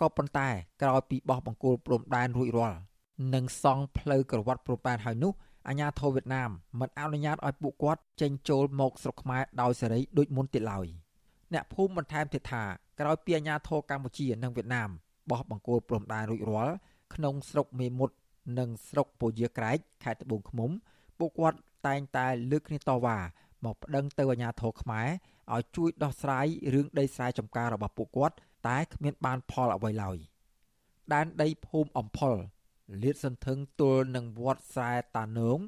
[0.00, 0.48] ក៏ប៉ុន្តែ
[0.82, 2.78] ក្រោយពីបោះបង្គោលព្រំដែនរួចរាល់
[3.34, 5.32] និងសង់ផ្លូវក្រវ៉ាត់ព្រំដែនហើយនោះ
[5.68, 6.50] អាជ្ញាធរវៀតណាម
[6.80, 10.86] មិនអនុញ្ញាតឲ្យពួកគាត់ចេញចូលមកស្រុកខ្មែរដោយសេរីដូចមុនទៀតឡើយ
[11.52, 12.64] អ្នកភូមិបន្ថែមទៀតថា
[13.00, 14.90] ក្រោយពីអាជ្ញាធរកម្ពុជានិងវៀតណាម
[15.30, 16.74] បោះបង្គោលព្រំដែនរួចរាល់
[17.14, 18.14] ក្នុងស្រុកមេមត់
[18.58, 20.70] និងស្រុកពជាក្រែកខេត្តត្បូងឃ្មុំ
[21.18, 23.18] ពួកគាត់តែងតែលើកគ្នាតវ៉ា
[23.64, 25.08] មកប្តឹងទៅអាជ្ញាធរខ្មែរ
[25.54, 28.34] ឲ្យជួយដោះស្រាយរឿងដីស្រែចម្ការរបស់ពួកគាត់
[28.68, 30.16] តែគ្មានបានផលអ្វីឡើយ
[31.12, 32.34] ដែនដីភូមិអំផល
[33.02, 35.58] លាតសន្ធឹងទល់នឹងវត្តស្រែតានង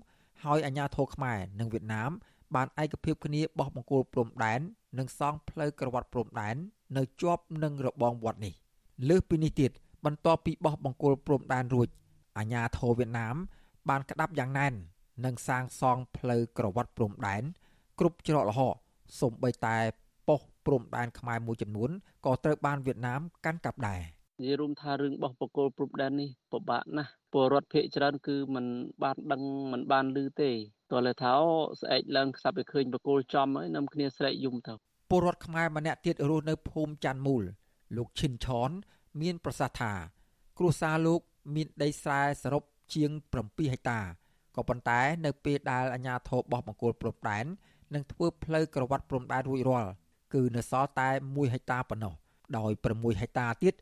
[0.45, 2.11] ហើយអាជ្ញាធរខ្មែរនិងវៀតណាម
[2.55, 4.61] បានឯកភាពគ្នាបោះបង្គោលព្រំដែន
[4.99, 6.57] និងសង់ផ្លូវក្រវ៉ាត់ព្រំដែន
[6.98, 8.54] នៅជាប់នឹងរបងវត្តនេះ
[9.10, 9.72] លើសពីនេះទៀត
[10.06, 11.88] បន្ទាប់ពីបោះបង្គោលព្រំដែនរួច
[12.38, 13.36] អាញាធរវៀតណាម
[13.90, 14.74] បានក្តាប់យ៉ាងណែន
[15.26, 17.44] និងសាងសង់ផ្លូវក្រវ៉ាត់ព្រំដែន
[18.00, 18.76] គ្រប់ច្រកល្ហក
[19.20, 19.78] សូម្បីតែ
[20.28, 21.90] ប៉ុស្តិ៍ព្រំដែនខ្មែរមួយចំនួន
[22.26, 24.02] ក៏ត្រូវបានវៀតណាមកាន់កាប់ដែរ
[24.40, 28.66] និយាយរួមថារឿងបោះបកគលព្រំដែននេះពិបាកណាស់ពលរដ្ឋភ័យច្រើនគឺมัน
[29.04, 29.42] បានដឹង
[29.72, 30.52] มันបានឮទេ
[30.92, 31.34] តើលើថា
[31.82, 34.74] ស្អែកឡើងខ្សាប់ឲ្យឃើញបកគលចំហើយនាំគ្នាស្រែកយំទៅ
[35.11, 37.45] ពលរដ្ឋខ្មែរម្នាក់ទៀតរស់នៅភូមិច័ន្ទមូល
[37.97, 38.71] លោកឈិនឆន
[39.21, 39.93] មានប្រសាសន៍ថា
[40.59, 41.21] គ្រួសារលោក
[41.55, 42.63] មានដីស្រែសរុប
[42.95, 44.01] ជាង7ហិកតា
[44.57, 47.45] ក៏ប៉ុន្តែនៅពេលដែលអាជ្ញាធរបោះបង្គោលព្រំដែន
[47.95, 49.91] និងធ្វើផ្លូវក្រវ៉ាត់ព្រំដែនរួចរាល់
[50.35, 52.15] គឺនៅសល់តែ1ហិកតាប៉ុណ្ណោះ
[52.57, 53.75] ដោយ6ហិកតាទៀត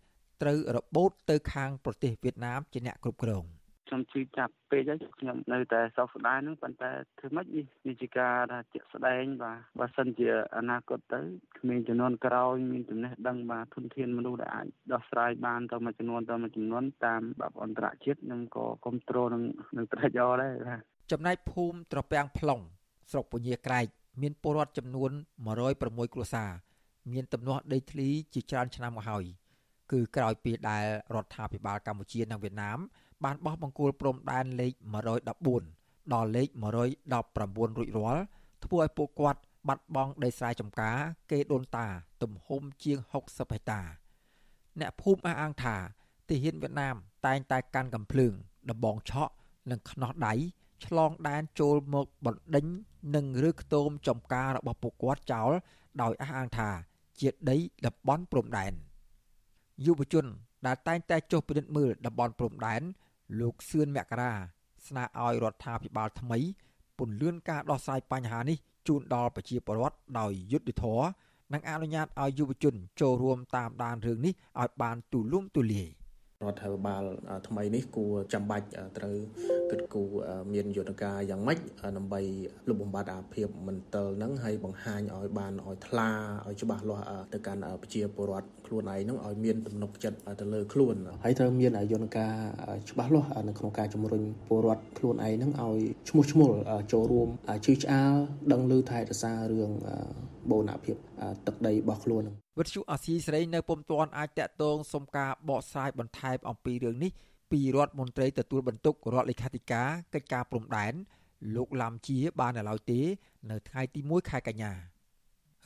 [0.43, 3.45] ត្រូវរបូតទៅខាងប្រទេសវៀតណាមជាអ្នកគ្រប់គ្រង
[3.93, 11.21] ខ្ញុំជឿចាប់ពេកហើយខ្ញុំនៅតែសោកស្ដាយហ្នឹងប៉ុន្តែធ្វើម៉េចនេះនេះជាការថាជាក់ស្ដែងបាទបើសិនជាអនាគតទៅ
[11.59, 19.43] ក្មេងចំនួនក្រោយមានចំណេះដឹងបាទធនធានមនុស្សដែលអាចដោះស្រាយបានទៅមួយចំនួនទៅមួយចំនួនតាមបែបអន្តរជាតិខ្ញុំក៏គ្រប់គ្រងនឹង
[19.77, 20.81] នឹងត្រេកអរដែរបាទ
[21.13, 22.63] ចំណែកភូមិត្រពាំង plong
[23.11, 23.87] ស្រុកពញាក្រែក
[24.23, 25.11] មានពលរដ្ឋចំនួន
[25.63, 26.51] 106គ្រួសារ
[27.13, 29.25] មានទំនាស់ដីធ្លីជាច្រើនឆ្នាំមកហើយ
[29.93, 30.85] គឺក្រោយពីដែល
[31.15, 32.79] រដ្ឋាភិបាលកម្ពុជានិងវៀតណាម
[33.25, 34.73] បានបោះបង្គោលព្រំដែនលេខ
[35.43, 38.23] 114ដល់លេខ119រួចរាល់
[38.65, 40.97] ធ្វើឲ្យពួកគាត់បាត់បង់ដីស្រែចម្ការ
[41.31, 41.87] គេដូនតា
[42.23, 43.81] ទំហំជាង60ហិកតា
[44.81, 45.77] អ្នកភូមិអះអាងថា
[46.29, 46.97] ទាហានវៀតណាម
[47.27, 48.33] តែងតែកាន់កំភ្លើង
[48.71, 49.33] ដំបងឆក់
[49.71, 50.35] និងខ្នោះដៃ
[50.87, 52.67] ឆ្លងដែនចូលមកបណ្ដេញ
[53.15, 55.51] និងឬខ្ទមចំការរបស់ពួកគាត់ចោល
[56.03, 56.71] ដោយអះអាងថា
[57.21, 57.57] ជាដី
[57.87, 58.73] តំបន់ព្រំដែន
[59.87, 60.27] យុវជន
[60.67, 62.83] ដែលតែងតែចុះពិនិត្យមើលតំបន់ព្រំដែន
[63.41, 64.33] លោកសឿនមករា
[64.87, 66.39] ស្នើឲ្យរដ្ឋាភិបាលថ្មី
[66.99, 68.59] ពន្យាការដោះស្រាយបញ្ហានេះ
[68.89, 71.07] ជូនដល់ប្រជាពលរដ្ឋដោយយុត្តិធម៌
[71.53, 75.91] និងអនុញ្ញាតឲ្យយុវជនចូលរួមតាមដានរឿងនេះឲ្យបានទូលំទូលាយ។
[76.47, 77.03] រដ្ឋាភិបាល
[77.49, 78.67] ថ្មីនេះគួរចាំបាច់
[78.99, 79.17] ត្រូវ
[79.71, 80.09] គិតគូរ
[80.53, 81.59] មានយន្តការយ៉ាងម៉េច
[81.97, 82.21] ដើម្បី
[82.69, 86.09] លុបបំបាត់អាភាពមន្ទិលហ្នឹងហើយបង្ហាញឲ្យបានឲ្យថ្លា
[86.47, 90.95] ឲ្យច្បាស់លាស់ទៅកាន់ប្រជាពលរដ្ឋ ខ្លួនឯងហ្នឹងឲ្យមានទំនុកចិត្តទៅលើខ្លួន
[91.25, 92.35] ហើយត្រូវមានយន្តការ
[92.91, 96.51] ច្បាស់លាស់នៅក្នុងការជំរុញពលរដ្ឋខ្លួនឯងហ្នឹងឲ្យឈ្មោះឈ្មោះ
[96.93, 97.29] ចូលរួម
[97.67, 98.15] ជឿឆ្អាល
[98.53, 99.71] ដឹងឮថែរក្សារឿង
[100.51, 100.97] បូរណភាព
[101.47, 102.25] ទឹកដីរបស់ខ្លួន
[102.59, 107.13] វិទ្យុអាស៊ីសេរីនៅពុំទាន់អាចតាក់ទងសុំការបកស្រាយបន្ថែមអំពីរឿងនេះ
[107.53, 110.95] ពីរដ្ឋមន្ត្រីទទួលបន្ទុករដ្ឋលេខាធិការកិច្ចការព្រំដែន
[111.57, 113.01] លោកឡាំជាបាននៅឡើយទេ
[113.51, 114.73] នៅថ្ងៃទី1ខែកញ្ញា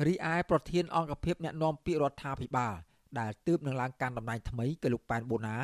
[0.07, 2.75] រីឯប្រធានអង្គភិបអ្នកណែនាំពាក្យរដ្ឋាភិបាល
[3.21, 5.57] ដែលទើបនឹងឡើងកាន់តំណែងថ្មីគឺលោកប៉ែនបូណា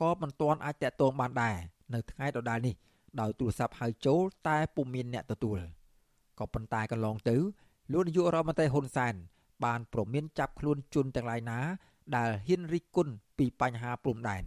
[0.00, 1.56] ក៏មិនទាន់អាចតាក់ទងបានដែរ
[1.94, 2.74] នៅថ្ងៃដដែលនេះ
[3.20, 5.58] ដោយទូរស័ព្ទហៅចូលតែពុំមានអ្នកទទួល
[6.38, 7.36] ក៏ប៉ុន្តែកន្លងទៅ
[7.92, 9.14] លោកនាយករដ្ឋមន្ត្រីហ៊ុនសែន
[9.64, 11.58] បានប្រមានចាប់ខ្លួនជនទាំងឡាយណា
[12.16, 14.42] ដែលហ៊ានរិះគន់ពីបញ្ហាព្រំដែន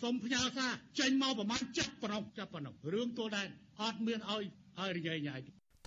[0.00, 3.48] សូមផ្ញើសារចេញមកប្រមាណចាប់ប្រងចាប់ប្រងរឿងទួលដែន
[3.80, 4.42] អត់មានឲ្យ
[4.78, 5.36] ឲ្យរញ៉េញ៉ៃ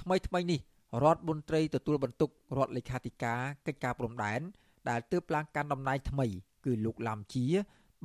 [0.02, 0.60] ថ្មីថ្មីនេះ
[1.04, 4.42] រដ្ឋមន្ត្រីទទួលបន្ទុករដ្ឋលេខាធិការកិច្ចការព្រំដែន
[4.90, 6.28] ដែលទើបឡើងកាន់តំណែងថ្មី
[6.66, 7.46] គឺលោកឡាំជា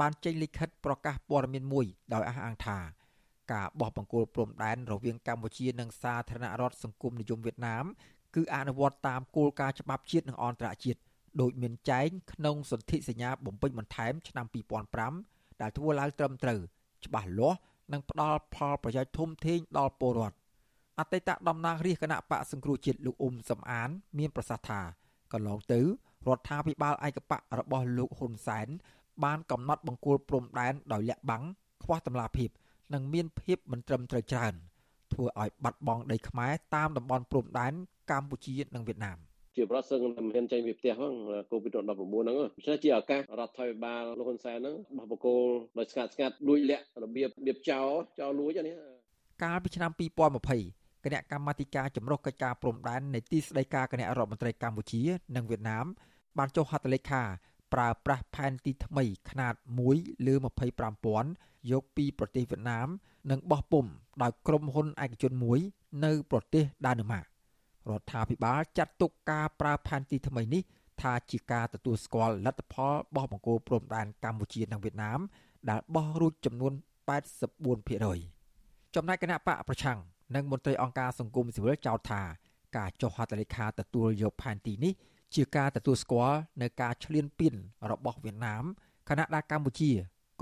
[0.00, 2.78] បានចេញលិខិតប្រកាសព័ត៌មានមួយដោយអះអាងថា
[3.52, 7.84] ការបោះបង្គោលព្រំដែនរវាងកម្ពុជានិងសាធារណរដ្ឋសង្គមនិយមវៀតណាម
[8.34, 11.00] គឺអនុវត្តតាមគោលការណ៍ច្បាប់ជាតិនិងអន្តរជាតិ
[11.40, 14.46] ដោយមានចែងក្នុងសន្ធិសញ្ញាបំពេញបន្ថែមឆ្នាំ
[15.04, 16.60] 2005ដែលធ្វើឡើងត្រឹមត្រូវ
[17.06, 17.58] ច្បាស់លាស់
[17.92, 20.36] និងផ្ដល់ផលប្រយោជន៍ធំធេងដល់ពលរដ្ឋ
[20.98, 24.80] អតីតតំណាងរាជគណៈបកសង្គ្រោះជាតិលោកអ៊ុំសំអាន មានប្រសាសន៍ថា
[25.32, 25.80] កន្លងទៅ
[26.28, 28.68] រដ្ឋាភិបាលឯកបករបស់លោកហ៊ុនសែន
[29.24, 31.44] បានកំណត់បង្គោលព្រំដែនដោយលាក់បាំង
[31.84, 32.50] ខ្វះតម្លាភាព
[32.94, 34.54] និងមានភាពមិនត្រឹមត្រូវច្រើន
[35.12, 37.72] ធ្វើឲ្យបាត់បង់ដីខ្មែរតាមតំបន់ព្រំដែន
[38.10, 39.18] កម្ពុជានិងវៀតណាម
[39.56, 41.14] ជាប្រសិនមិនហ៊ានចេញពីផ្ទះហ្នឹង
[41.50, 45.44] កូវីដ19ហ្នឹងដូច្នេះជាឱកាសរដ្ឋាភិបាលលោកហ៊ុនសែនហ្នឹងបោះបកគោល
[45.78, 47.88] ដោយស្ងាត់ស្ងាត់លួចលាក់របៀបរបៀបចោល
[48.20, 48.74] ចោលលួចនេះ
[49.42, 49.90] កាលពីឆ្នាំ
[50.48, 55.00] 2020គណៈកម្មាធិការចម្រុះកិច្ចការព្រំដែននៃទីស្តីការគណៈរដ្ឋមន្ត្រីកម្ពុជា
[55.36, 55.86] និងវៀតណាម
[56.37, 57.21] បានចុះហត្ថលេខា
[57.73, 59.53] ប្រើប្រាស់ផែនទីថ្មីຂະຫນາດ
[59.89, 60.35] 1លើ
[61.01, 62.87] 25000យកពីប្រទេសវៀតណាម
[63.31, 63.85] និងបោះពុំ
[64.21, 65.59] ដោយក្រុមហ៊ុនឯកជនមួយ
[66.05, 67.25] នៅប្រទេសដាណឺម៉ាក
[67.89, 70.61] រដ្ឋាភិបាលចាត់ទុកការប្រើផែនទីថ្មីនេះ
[71.01, 75.19] ថាជាការទទួលស្គាល់លទ្ធផលបោះបង្គោលព្រំដែនកម្ពុជានិងវៀតណាម
[75.69, 76.73] ដែលបោះរួចចំនួន
[77.43, 79.99] 84%ចំណែកគណៈបកប្រឆាំង
[80.35, 82.21] និងមន្ត្រីអង្គការសង្គមស៊ីវិលចោទថា
[82.77, 84.93] ការចុះហត្ថលេខាទទួលយកផែនទីនេះ
[85.34, 87.54] ជាការទទួលស្គាល់នៅការឈ្លានពាន
[87.90, 88.64] របស់វៀតណាម
[89.08, 89.90] ខណៈដែលកម្ពុជា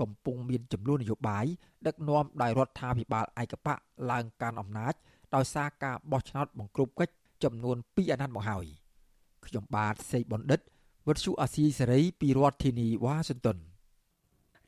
[0.01, 1.45] កំពុងមានចំនួននយោបាយ
[1.87, 3.77] ដឹកនាំដោយរដ្ឋាភិបាលឯកបក
[4.11, 4.93] ឡើងកាន់អំណាច
[5.35, 7.13] ដោយសារការបោះឆ្នោតបង្ក្រប់កិច្ច
[7.43, 8.65] ចំនួន2អាណត្តិមកហើយ
[9.45, 10.59] ខ្ញុំបាទសេកបណ្ឌិត
[11.07, 13.57] វុទ្ធុអាស៊ីសេរីពីរដ្ឋធានីវ៉ាស៊ីនតោន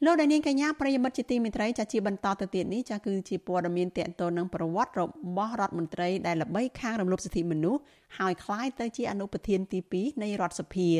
[0.04, 5.02] លោកដានៀងកញ្ញាប្រិយមិត្តជាទីមេត្រីចាជាបន្តទៅទៀតនេះចាគឺជាព័ត៌មានតកតនឹងប្រវត្តិរ
[5.36, 7.80] បស់រដ្ឋមន្ត្រីដែលល្បីខាងរំលោភសិទ្ធិមនុស្ស
[8.18, 10.90] ហើយคล้ายទៅជាអនុប្រធានទី2នៃរដ្ឋសភា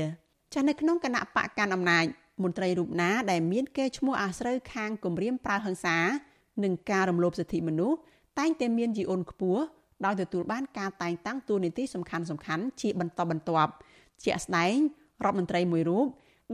[0.55, 2.05] ចានៅក្នុងគណៈបកកាន់អំណាច
[2.43, 5.99] មន្ត្រីរូបណាដែលមានកេរ្តិ៍ឈ្មោះអាស្រូវខាងគម្រាមប្រើហិង្សា
[6.65, 7.99] និងការរំលោភសិទ្ធិមនុស្ស
[8.39, 9.63] តែងតែមានជីអូនខ្ពស់
[10.05, 13.73] ដោយទទួលបានការតែងតាំងតួនាទីសំខាន់សំខាន់ជាបន្តបន្ទាប់
[14.25, 14.77] ជាក់ស្ដែង
[15.25, 16.07] រដ្ឋមន្ត្រីមួយរូប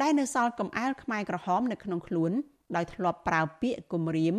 [0.02, 2.32] ដែលនៅសល់កំអែលខ្មែរក្រហមនៅក្នុងខ្លួន
[2.76, 4.36] ដោយធ្លាប់ប្រើពាក្យគំរាម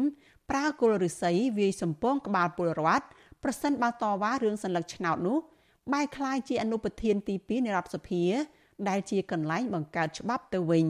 [0.49, 3.05] ប្រើគល់ឫស្សីវាយសម្ពងក្បាលពលរដ្ឋ
[3.43, 5.37] ប្រសិនបើតវ៉ារឿងសัญลักษณ์ឆ្នោតនោះ
[5.93, 8.23] បែរคล้ายជាអនុប្រធានទី2នៃរដ្ឋសភា
[8.89, 10.87] ដែលជាកន្លែងបង្កើតច្បាប់ទៅវិញ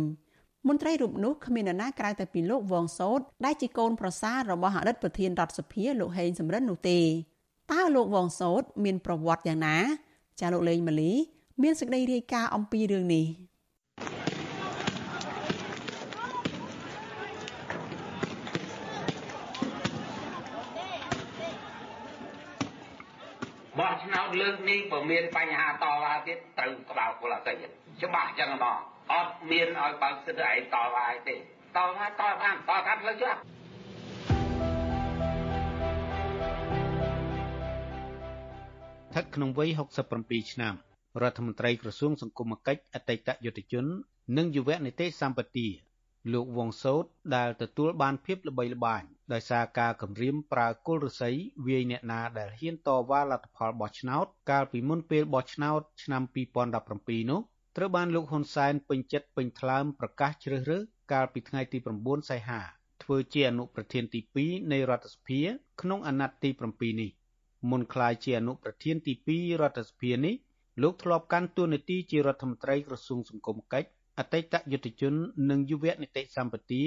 [0.67, 6.99] មន្ត្រីរូបនោះគ្មាននរណាក្រៅតែពីលោកវងសោតដែលជាកូនប្រសាររបស់អតីតប្រធានរដ្ឋសភាលោកហេងសំរិននោះទេ
[7.71, 9.77] តើលោកវងសោតមានប្រវត្តិយ៉ាងណា
[10.39, 11.11] ចាលោកលេងម៉ាលី
[11.61, 13.25] មានសេចក្តីរាយការណ៍អំពីរឿងនេះ
[24.26, 27.52] បោះឆ្នោតលើកនេះបើមានបញ្ហាតវ៉ាទៀតត្រូវក្បាលពលអតិ
[28.02, 33.40] ច្បាស់ចឹងដល់អត់មានឲ្យបើកសិទ្ធិឯងតវ៉ាទេតវ៉ាតបានតកាត់ផ្លូវច្បាប់
[39.08, 39.70] ស្ថិតក្នុងវ័យ
[40.10, 40.74] 67ឆ្នាំ
[41.22, 43.86] រដ្ឋមន្ត្រីក្រសួងសង្គមគិច្ចអតីតយុទ្ធជន
[44.36, 45.68] និងយុវនីតិសម្បទា
[46.32, 47.04] លោកវងសោត
[47.36, 49.02] ដែលទទួលបានភាពល្បីល្បាញ
[49.32, 51.30] ដោយសារការគម្រាមប្រើគល់ឫស្សី
[51.66, 56.22] វាយអ្នកណាដែលហ៊ានតវ៉ាលទ្ធផលបោះឆ្នោត កាលពីមុនពេលបោះឆ្នោតឆ្នាំ
[56.76, 57.40] 2017នោះ
[57.76, 62.60] ត្រូវបានលោកហ៊ុនសែនពេញចិត្តពេញថ្លើមប្រកាសជ្រើសរើសកាលពីថ្ងៃទី9សីហា
[63.02, 65.40] ធ្វើជាអនុប្រធានទី2នៃរដ្ឋសភា
[65.80, 67.10] ក្នុងអាណត្តិទី7នេះ
[67.70, 70.34] មុនក្លាយជាអនុប្រធានទី2រដ្ឋសភានេះ
[70.82, 73.88] លោកធ្លាប់កាន់តួនាទីជារដ្ឋមន្ត្រីក្រសួងសង្គមកិច្ច
[74.18, 75.14] អតីតយុទ្ធជន
[75.50, 76.84] និងយុវនីតិសម្បទា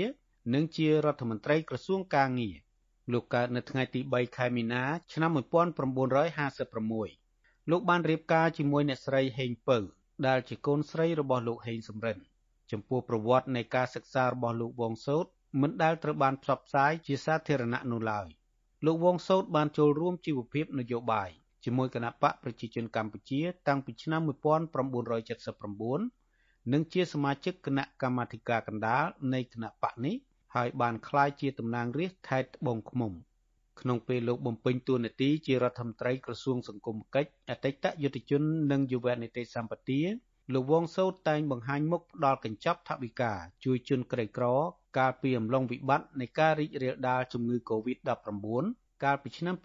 [0.54, 2.56] និងជារដ្ឋមន្ត្រីក្រសួងកាងារ
[3.14, 9.78] លោកកើតនៅថ្ងៃទី3ខែមីនា ឆ្នាំ1956លោកបានរៀបការជាមួយអ្នកស្រីហេងពៅ
[10.28, 12.18] ដែលជាកូនស្រីរបស់លោកហេងសំរិន
[12.72, 15.26] ចំពោះប្រវត្តិនៃការសិក្សារបស់លោកវងសោត
[15.62, 18.28] មិនដែលត្រូវបានផ្សព្វផ្សាយជាសាធារណៈនោះឡើយ
[18.86, 21.30] លោកវងសោតបានចូលរួមជីវភាពនយោបាយ
[21.64, 26.19] ជាមួយគណៈបកប្រជាជនកម្ពុជា តាំងពីឆ្នាំ1979
[26.74, 30.16] និងជាសមាជិកគណៈកម្មាធិការកណ្ដាលនៃគណៈបកនេះ
[30.56, 33.12] ហើយបានក្លាយជាតំណាងរាស្ត្រខេត្តត្បូងឃ្មុំ
[33.82, 38.42] ក្នុងពេលលោកបំពេញតួនាទីជារដ្ឋមន្ត្រីក្រសួងសង្គមកិច្ចអតីតយុទ្ធជន
[38.72, 40.02] និងយុវនីតិសម្បទា
[40.54, 43.34] លោកវងសោតតែងបង្ហាញមុខផ្ដាល់កញ្ចប់ថវិកា
[43.66, 44.46] ជួយជនក្រីក្រ
[44.98, 48.48] កាលពីអំឡុងវិបត្តិនៃការរីករាលដាលជំងឺ Covid-19
[49.04, 49.56] កាលពីឆ្នាំ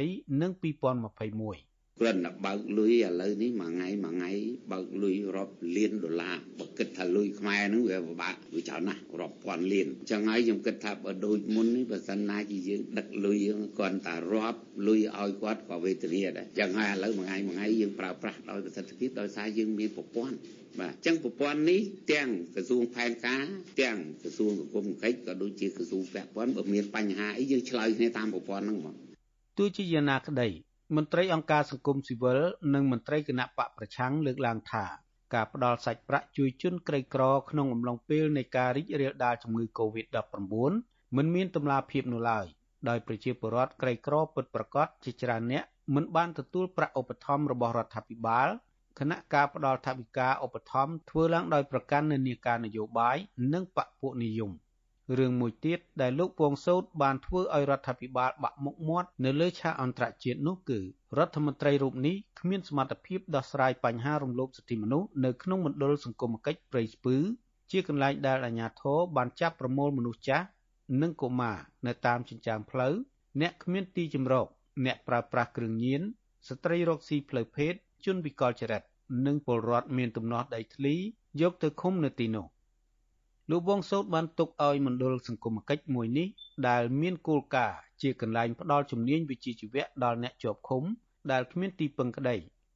[0.00, 4.30] 2020និង2021 គ្រាន់តែបើកលុយឥឡូវនេះមួយថ្ងៃមួយថ្ងៃ
[4.72, 20.36] បើកលុយរាប់លានដុល្លារបើគិតថាលុយខ្មែរហ្នឹងវាពិបាកវាច្រើនណាស់រាប់ពាន់លានអញ្ចឹងហើយខ្ញុំគិតថាបើដូចមុននេះបើសិនណាជាយើងដឹកលុយយើងគ្រាន់តែរាប់លុយឲ្យគាត់ក៏វេទនាដែរអញ្ចឹងហើយឥឡូវមួយថ្ងៃមួយថ្ងៃយើងប្រើប្រាស់ដោយប្រសិទ្ធភាពដោយសារយើងមានប្រព័ន្ធ
[20.80, 21.80] បាទអញ្ចឹងប្រព័ន្ធនេះ
[22.12, 23.44] ទាំងក្រសួងផែនការ
[23.80, 28.94] ទាំងក្រសួងសង្គមកិច្ចក៏ដូចជាក្រសួងពាក់ព័ន្ធបើមានបញ្ហាអីយើងឆ្លើយគ្នាតាមប្រព័ន្ធហ្នឹងហ្មង
[29.58, 30.48] ទោះជាយ៉ាងណាក្តី
[30.94, 32.40] មន្ត្រីអង្គការសង្គមស៊ីវិល
[32.74, 34.84] និងមន្ត្រីគណៈបកប្រឆាំងលើកឡើងថា
[35.34, 40.36] ការផ្ដល់សាច់ប្រាក់ជួយជនក្រីក្រក្នុងអំឡុងពេលនៃការរីករាលដាលជំងឺ Covid-19
[41.16, 42.46] មិនមានតម្លាភាពនោះឡើយ
[42.88, 45.64] ដោយប្រជាពលរដ្ឋក្រីក្រពិតប្រាកដជាច្រើនអ្នក
[45.94, 48.48] មិនបានទទួលប្រាក់ឧបត្ថម្ភរបស់រដ្ឋាភិបាល
[48.98, 53.16] គណៈការផ្ដល់ថវិកាឧបត្ថម្ភធ្វើឡើងដោយប្រកាន់និន្នាការនយោបាយ
[53.52, 54.52] និងបកពួកនិយម
[55.18, 60.80] រឿងមួយទៀតដែលលោកពងសោតបានធ្វើឲ្យរដ្ឋាភិបាលបាក់មុខមាត់នៅលើឆាកអន្តរជាតិនោះគឺ
[61.18, 67.16] រដ្ឋមន្ត្រីរូបនេះគ្មានសមត្ថភាពដោះស្រាយបញ្ហារំលោភសិទ្ធិមនុស្សនៅក្នុងមណ្ឌលសង្គមគិច្ចព្រៃស្ពឺ
[67.70, 70.46] ជាកន្លែងដែលអាជ្ញាធរបានចាប់ប្រមូលមនុស្សចាស់
[71.02, 72.94] និងកុមារនៅតាមចិញ្ចើមផ្លូវ
[73.40, 74.46] អ្នកគ្មានទីជម្រក
[74.86, 76.02] អ្នកប្រើប្រាស់គ្រឿងញៀន
[76.48, 77.74] ស្ត្រីរកស៊ីផ្លូវភេទ
[78.06, 78.82] ជនវិកលចរិត
[79.26, 80.94] និងពលរដ្ឋមានទំនាស់ដីធ្លី
[81.40, 82.46] យកទៅឃុំនៅទីនោះ
[83.49, 86.27] លោកវងសោតបានទុកឲ្យមណ្ឌលសង្គមគិច្ចមួយនេះ
[86.69, 90.83] ដែលមានគោលការណ៍ជាកន្លែងផ្ដល់ជំនាញវិជ្ជាជីវៈដល់អ្នកជាប់ឃុំ
[91.31, 92.35] ដែលគ្មានទីពឹងក្តី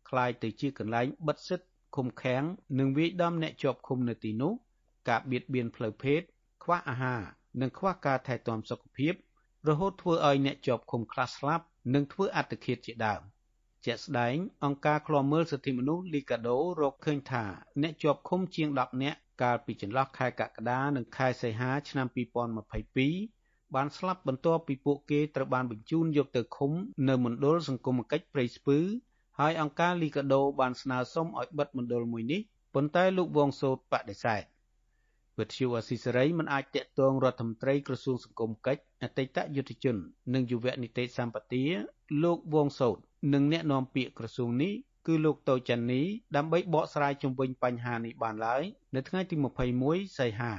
[0.09, 2.43] คล้ายទៅជាកន្លែងបិទសិទ្ធឃុំឃាំង
[2.79, 4.53] និងវាយដំអ្នកជាប់ឃុំនៅទីនោះ
[5.09, 6.21] ការបៀតបៀនផ្លូវភេទ
[6.63, 7.21] ខ្វះអាហារ
[7.61, 9.13] និងខ្វះការថែទាំសុខភាព
[9.69, 13.21] រហូតធ្វើឲ្យអ្នកជាប់ឃុំខ្លះស្លាប់និងធ្វើអត្តឃាតជាដើម
[13.85, 17.43] ជាក់ស្ដែងអង្គការឃ្លាំមើលសិទ្ធិមនុស្សលីកាដូរកឃើញថា
[17.81, 22.06] អ្នកជាប់ឃុំជាង10នាក់ កាលពីចន្លោះខែកក្កដានិងខែសីហាឆ្នាំ
[22.90, 26.72] 2022បានស្លាប់បន្ទាប់ពីពួកគេត្រូវបានបញ្ជូនយកទៅឃុំ
[27.08, 28.78] នៅមណ្ឌលសង្គមគិច្ចព្រៃស្ពឺ
[29.38, 32.40] ហើយអង្គការលីកាដូបានស្នើសុំឲ្យបិទមណ្ឌលមួយនេះ
[32.74, 34.42] ប៉ុន្តែលោកវងសោតបដិសេធ
[35.38, 39.96] វិទ្យុអស៊ីសេរីមិនអាចតាក់ទងរដ្ឋមន្ត្រីក្រសួងសង្គមកិច្ចអតីតយុទ្ធជន
[40.34, 41.64] និងយុវនីតិសម្បទា
[42.22, 42.96] លោកវងសោត
[43.34, 44.72] និងអ្នកនាំពាក្យក្រសួងនេះ
[45.06, 46.02] គឺលោកតូចចាន់នី
[46.36, 48.62] ដើម្បីបកស្រាយជុំវិញបញ្ហានេះបានឡើយ
[48.94, 49.36] នៅថ្ងៃទី
[49.76, 50.52] 21សីហា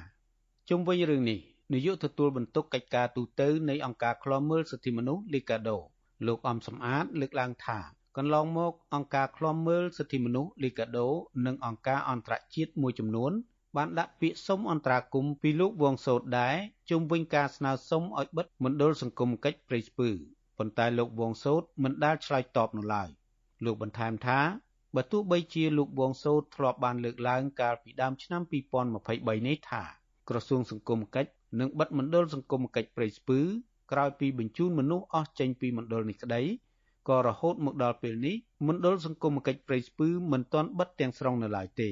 [0.69, 1.39] ជុំវិញរឿងនេះ
[1.73, 5.77] នាយកទទួលបន្ទុកកិច្ចការទូតនៃអង្គការឃ្លាំមើលសិទ្ធិមនុស្សលីកាដូ
[6.27, 7.79] លោកអំសំអាតលើកឡើងថា
[8.17, 11.07] កន្លងមកអង្គការឃ្លាំមើលសិទ្ធិមនុស្សលីកាដូ
[11.45, 13.31] និងអង្គការអន្តរជាតិមួយចំនួន
[13.77, 16.55] បានដាក់ពាក្យសុំអន្តរាគមន៍ពីលោកវងសោតដែរ
[16.89, 20.09] ជុំវិញការស្នើសុំឲ្យបិទមណ្ឌលសង្គមកិច្ចព្រៃស្ពឺ
[20.57, 23.09] ប៉ុន្តែលោកវងសោតមិនដែលឆ្លើយតបនោះឡើយ
[23.65, 24.39] លោកបន្ថែមថា
[24.95, 29.83] បើទោះបីជាលោកវងសូតធ្លាប់បានលើកឡើងកាលពីដើមឆ្នាំ2023នេះថា
[30.29, 33.39] ក្រសួងសង្គមកិច្ចនិងបិទមណ្ឌលសង្គមកិច្ចព្រៃស្ពឺ
[33.91, 36.41] ក្រោយពីបញ្ជូនមនុស្សអស់ចេញពីមណ្ឌលនេះក្តី
[37.09, 38.35] ក៏រហូតមកដល់ពេលនេះ
[38.67, 41.89] មណ្ឌលសង្គមកិច្ចព្រៃស្ពឺមិនទាន់បិទទាំងស្រុងនៅឡើយទេ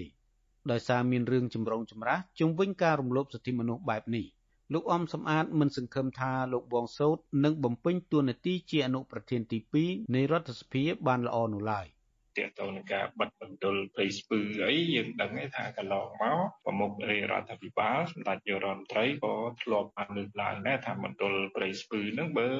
[0.72, 4.26] ដោយសារមានរឿងចម្រូងចម្រាសជុំវិញការរំលោភសិទ្ធិមនុស្សបែបនេះ
[4.74, 11.86] លោកអំសំអាតមិនសង្ឃឹមថាលោកវងសោតនឹងបំពេញតួនាទីជាអនុប្រធានទី2នៃរដ្ឋសភាបានល្អនោះឡើយ។
[12.38, 22.52] ទាក់ទងនឹងការបិទបន្ទល់ព្រៃស្ពឺអីយើងដឹងថាកន្លងមកប្រមុខរាជរដ្ឋាភិបាលសម្ដេចយុរដ្ឋមន្ត្រីក៏ធ្លាប់បានលើកឡើងដែរថាបន្ទល់ព្រៃស្ពឺហ្នឹងបើ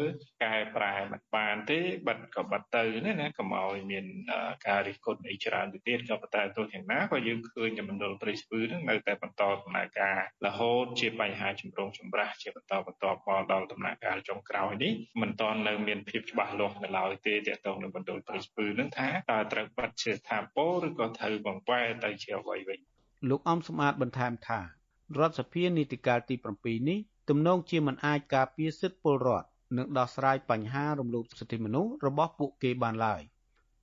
[0.44, 4.06] កែប្រែមិនបានទេបិទក៏បិទទៅណាណាកុំឲ្យមាន
[4.68, 22.80] ការរិះគន់អីច្រើនទៅទៀតក៏ប៉ុន្តែទោះយ៉ាងណាក៏យើងឃើញតែបន្ទល់ព្រៃស្ពឺហ្នឹងនៅតែបន្តដំណើរការរហូតជាបញ្ហាចម្រូងចម្រាសជាបន្តបន្ទាប់មកដល់ដំណាក់កាលចុងក្រោយនេះមិនទាន់នៅមានភាពច្បាស់លាស់នៅឡើយទេទាក់ទងនឹងបន្ទល់ព្រៃស្ពឺហ្នឹងថាតើត្រូវបិទជាស្ថាពរឬក៏ត្រូវបង្វែរទៅជាអ្វីវិញ
[23.30, 24.66] លោកអំសំអាតបន្ថែមថារ
[25.28, 27.00] ដ្ឋសភានីតិកាលទី7នេះ
[27.30, 29.48] ទំនងជាមិនអាចការពារសិទ្ធិពលរដ្ឋ
[29.78, 33.22] និងដោះស្រាយបញ្ហារំលោភសិទ្ធិមនុស្សរបស់ពួកគេបានឡើយ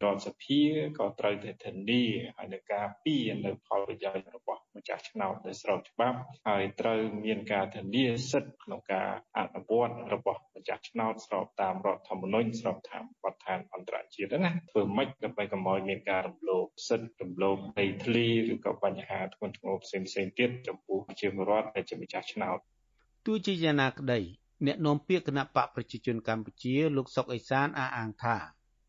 [0.05, 0.62] រដ្ឋសភា
[0.99, 2.05] ក៏ត្រូវតែធានា
[2.38, 6.18] ឲ្យនឹងការពារនៅផលប្រយោជន៍របស់ម្ចាស់ឆ្នោតដែលស្របច្បាប់
[6.49, 22.59] ហើយត្រូវមានការធានាសិទ្ធិក្នុងការអនុវត្តរបស់ម្ចាស់ឆ្នោតស្របតាមរដ្ឋធម្មនុញ្ញស្របតាមបទដ្ឋានអន្តរជាតិណាធ្វើម៉េចដើម្បីកុំឲ្យមានការរំលោភសិទ្ធិរំលោភដីធ្លីឬក៏បញ្ហាធ្ងន់ធ្ងរផ្សេងៗទៀតចំពោះប្រជាពលរដ្ឋដែលជាម្ចាស់ឆ្នោត
[23.26, 24.20] ទោះជាយ៉ាងណាក្តី
[24.66, 28.36] អ្នកនាំពាក្យគណៈបកប្រជាជនកម្ពុជាលោកសុកអេសានអះអាងថា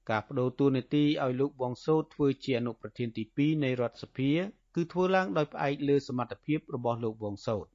[0.09, 4.31] ការបដូរតួនាទីឲ្យលោកវងសោតធ្វើជាអនុប្រធានទី2នៃរដ្ឋសភា
[4.75, 7.65] គឺធ្វើឡើងដោយផ្អែកលើសមត្ថភាពរបស់លោកវងសោត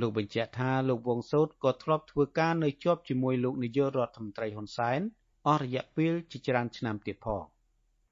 [0.00, 5.00] លោកបញ្ជាក់ថាលោកវងសោតក៏ធ្លាប់ធ្វើការនៅជាប់ជាមួយលោកនាយករដ្ឋមន្ត្រីហ៊ុនសែន
[5.48, 7.44] អស់រយៈពេលជាច្រើនឆ្នាំទៀតផង។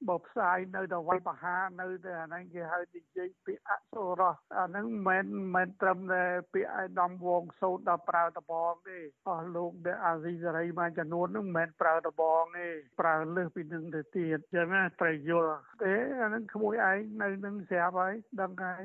[0.09, 12.69] បើផ្សាយនៅតែវាយបហានៅតែអាហ្នឹងគេហៅនិយាយពាក្យអសុរោះអាហ្នឹងមិនមែនត្រឹមតែពាក្យឯកឧត្តមវងសោតដល់ប្រើដបងទេអស់លោកដែលអាស៊ីសេរីមួយចំនួនហ្នឹងមិនមែនប្រើដបងទេ
[13.01, 18.85] ប្រើលើសពីនឹងទៅទៀតចឹងណាត្រូវយល់ទេអាហ្នឹងក្មួយឯងនៅនឹងស្រាប់ហើយដឹងហើយ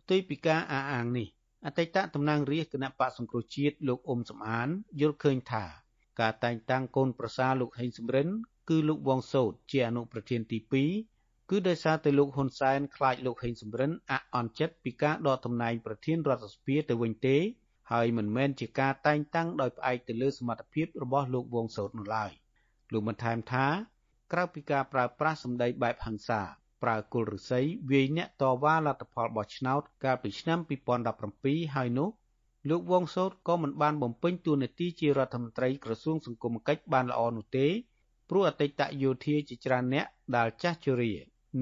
[0.00, 1.28] ផ្ទុយពីការអះអាងនេះ
[1.66, 4.68] អតីតតំណាងរាជគណៈបកសង្គ្រោះជាតិលោកអ៊ុំសំអាន
[5.00, 5.64] យល់ឃើញថា
[6.20, 8.28] ការតែងតាំងកូនប្រសារលោកហេងសំរិន
[8.70, 10.58] គឺលោកវងសោតជាអនុប្រធានទី
[11.04, 17.36] 2គឺដោយសារតែលោកហ៊ុនសែនខ្លាចលោកហេងសំរិនអអន់ចិត្តពីការដកតំណែងប្រធានរដ្ឋសភាទៅវិញទេ
[17.92, 22.30] ហើយមិនមែនជាការតែងតាំងដោយផ្អែកទៅលើសមត្ថភាពរបស់លោកវងសោតនោះឡើយ
[22.92, 23.66] លោកបន្ថែមថា
[24.32, 26.40] ក្រៅពីការប្រើប្រាស់សម្ដីបែបហិង្សា
[26.82, 27.60] ប្រើគល់ឫស្សី
[27.90, 30.58] វាយអ្នកតវ៉ាលទ្ធផលបោះឆ្នោតកាលពីឆ្នាំ
[31.16, 32.08] 2017ហើយនោះ
[32.70, 37.68] លោកវងសោតក៏មិនបានបំពេញតួនាទីជារដ្ឋមន្ត្រីក្រសួងសង្គមគិច្ចបានល្អនោះទេ
[38.30, 40.06] ព្រោះអតីតយោធាជាច្រើនអ្នក
[40.36, 41.12] ដែលចាស់ជរា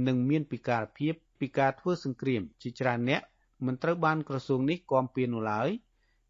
[0.06, 3.22] និងមានពិការភាពពីការធ្វើសង្គ្រាមជាច្រើនអ្នក
[3.66, 5.68] មិនត្រូវបានក្រសួងនេះគាំពៀននោះឡើយ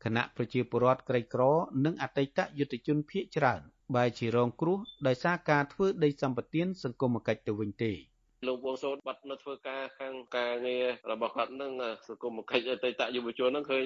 [0.04, 1.42] គណៈប្រជាពលរដ្ឋក្រីក្រ
[1.84, 3.60] និងអតីតយុទ្ធជនភៀកច្រើន
[3.94, 7.92] បែរជារងគ្រោះដោយសារការធ្វើដីសម្បត្តិសង្គមគិច្ចទៅវិញទេ។
[8.46, 11.72] លោកវងសូនបាត់នៅធ្វើការខាងការងាររបស់គាត់នឹង
[12.08, 13.84] សង្គមកិច្ចអតីតយុវជននឹងឃើញ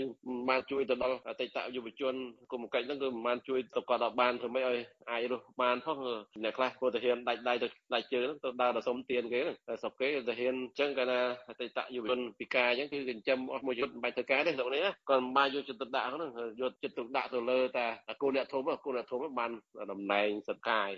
[0.49, 4.79] បានជួយទៅដល់អតីតយុវជនសង្គមកិច្ចនឹងគឺមិនបានជួយទៅគាត់ដល់បានធ្វើម៉េចឲ្យ
[5.11, 5.99] អាចរស់បានផង
[6.45, 16.31] អ្នកខ្លះគាត់ទៅហ៊ានដាច់ដៃទៅដាច់ជើងទៅដើរទៅសុំទានគេតែស្រុកគេទៅហ៊ានអញ្ចឹងកាលណាអតីតយុវជនពិការអញ្ចឹងគឺចិញ្ចឹមអស់មួយយុទ្ធមិនបាច់ធ្វើការទេស្រុកនេះគាត់មិនបានយកចិត្តទុកដាក់ហ្នឹង
[16.61, 17.87] យកចិត្តទុកដាក់ទៅលើតែ
[18.23, 19.51] គូអ្នកធំគូអ្នកធំបាន
[19.93, 20.91] តំណែងសិទ្ធិកាយ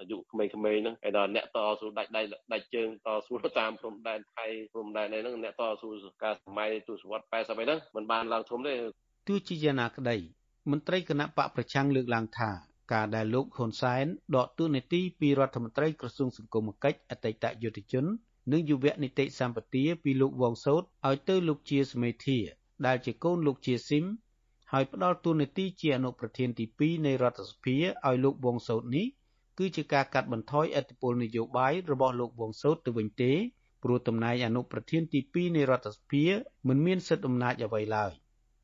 [0.00, 5.88] អាយុក្មេងៗហ្នឹងហើយដល់អ្នកតស៊ូដាច់ដៃដាច់ជើងតស៊ូតាមព្រំដែនថៃព្រំដែនអីហ្នឹងអ្នកតស៊ូ
[6.24, 8.74] ការសម័យទសវត្ស80អីហ្នឹងมันបានឡើងធំទេ
[9.28, 10.16] ទោះជាយ៉ាងណាក្តី
[10.70, 12.50] មន្ត្រីគណៈបកប្រឆាំងលើកឡើងថា
[12.92, 18.04] ការដែលលោកហ៊ុនសែនដកទូនីតិពីរដ្ឋមន្ត្រីក្រសួងសង្គមគិច្ចអតីតយុទ្ធជន
[18.52, 22.38] និងយុវនីតិសម្បទាពីលោកវងសោតឲ្យទៅលោកជាសមេធា
[22.86, 24.04] ដែលជាកូនលោកជាស៊ីម
[24.72, 27.76] ហើយផ្ដល់ទូនីតិជាអនុប្រធានទី2នៃរដ្ឋសភា
[28.06, 29.06] ឲ្យលោកវងសោតនេះ
[29.58, 33.32] គឺជាការកាត់បន្ថយឥទ្ធិពលនយោបាយរបស់លោកវងសោតទៅវិញទេ
[33.82, 36.24] ព្រោះតំណែងអនុប្រធានទី2នៃរដ្ឋសភា
[36.68, 38.10] មិនមានសិទ្ធិអំណាចអ្វីឡើយ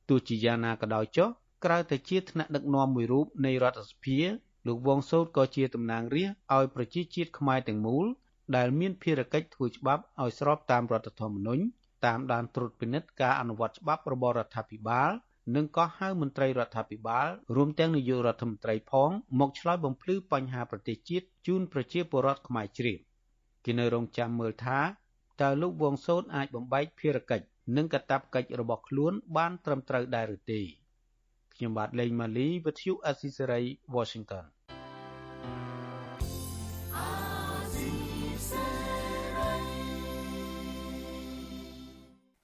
[0.08, 1.28] ទោះជាយ៉ាងណាក៏ដោយចុះ
[1.64, 4.18] ក្រៅតែជាថ្នាក់ដឹកនាំមួយរូបនៃរដ្ឋសភា
[4.66, 8.06] លោកវងសោតក៏ជាតំណាងរាស្ត្រឲ្យប្រជាជាតិខ្មែរទាំងមូល
[8.56, 11.62] ដែលមានភារកិច្ចធ្វើច្បាប់ឲ្យស្របតាមរដ្ឋធម្មនុញ្ញ
[12.06, 15.10] តាមដានត្រួតពិនិត្យការអនុវត្តច្បាប់របស់រដ្ឋាភិបាល
[15.56, 19.10] និងក៏ហៅមន្ត្រីរដ្ឋាភិបាលរួមទាំងនាយករដ្ឋមន្ត្រីផង
[19.40, 22.98] មកឆ្លើយបំភ្លឺបញ្ហាប្រទេសជាតិជូនប្រជាពលរដ្ឋខ្មែរជ្រាប
[23.64, 24.80] គេនៅរងចាំមើលថា
[25.40, 30.60] តើលោកវងសូនអាចបំបែកភារកិច្ចនិងកាតព្វកិច្ចរបស់ខ្លួនបានត្រឹមត្រូវដែរឬទេ
[31.54, 33.60] ខ្ញុំបាទលេងម៉ាលីវិទ្យុអេស៊ីសេរី
[33.94, 34.44] Washington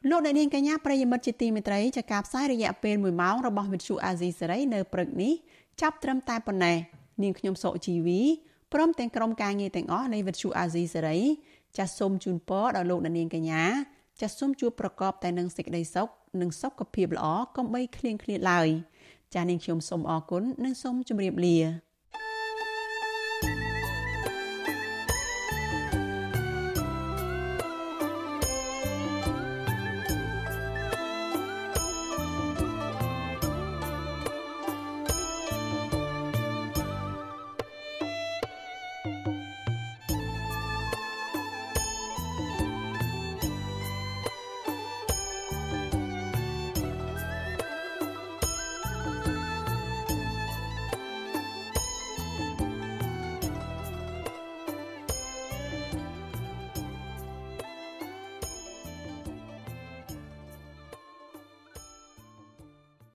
[0.06, 5.32] លលោកអ្នកនាងកញ្ញាប្រិយមិត្តជាទីមេត្រីចាការផ្សាយរយៈពេល1ម៉ោងរបស់វិទ្យុអាស៊ីសេរីនៅព្រឹកនេះ
[5.80, 6.76] ចាប់ត្រឹមតែប៉ុណ្ណេះ
[7.22, 8.20] នាងខ្ញុំសុជីវី
[8.72, 11.18] ព្រមទាំងក្រុមការងារទាំងអស់នៃវិទ្យុអាស៊ីសេរី
[11.76, 13.64] ចាសសូមជូនពរដល់លោកអ្នកនាងកញ្ញា
[14.20, 16.08] ចាសសូមជួបប្រកបតែនឹងសេចក្តីសុខ
[16.40, 17.26] និងសុខភាពល្អ
[17.56, 18.68] កុំបីឃ្លៀងឃ្លាតឡើយ
[19.34, 21.56] ចាសនាងខ្ញុំសូមអរគុណនិងសូមជម្រាបលា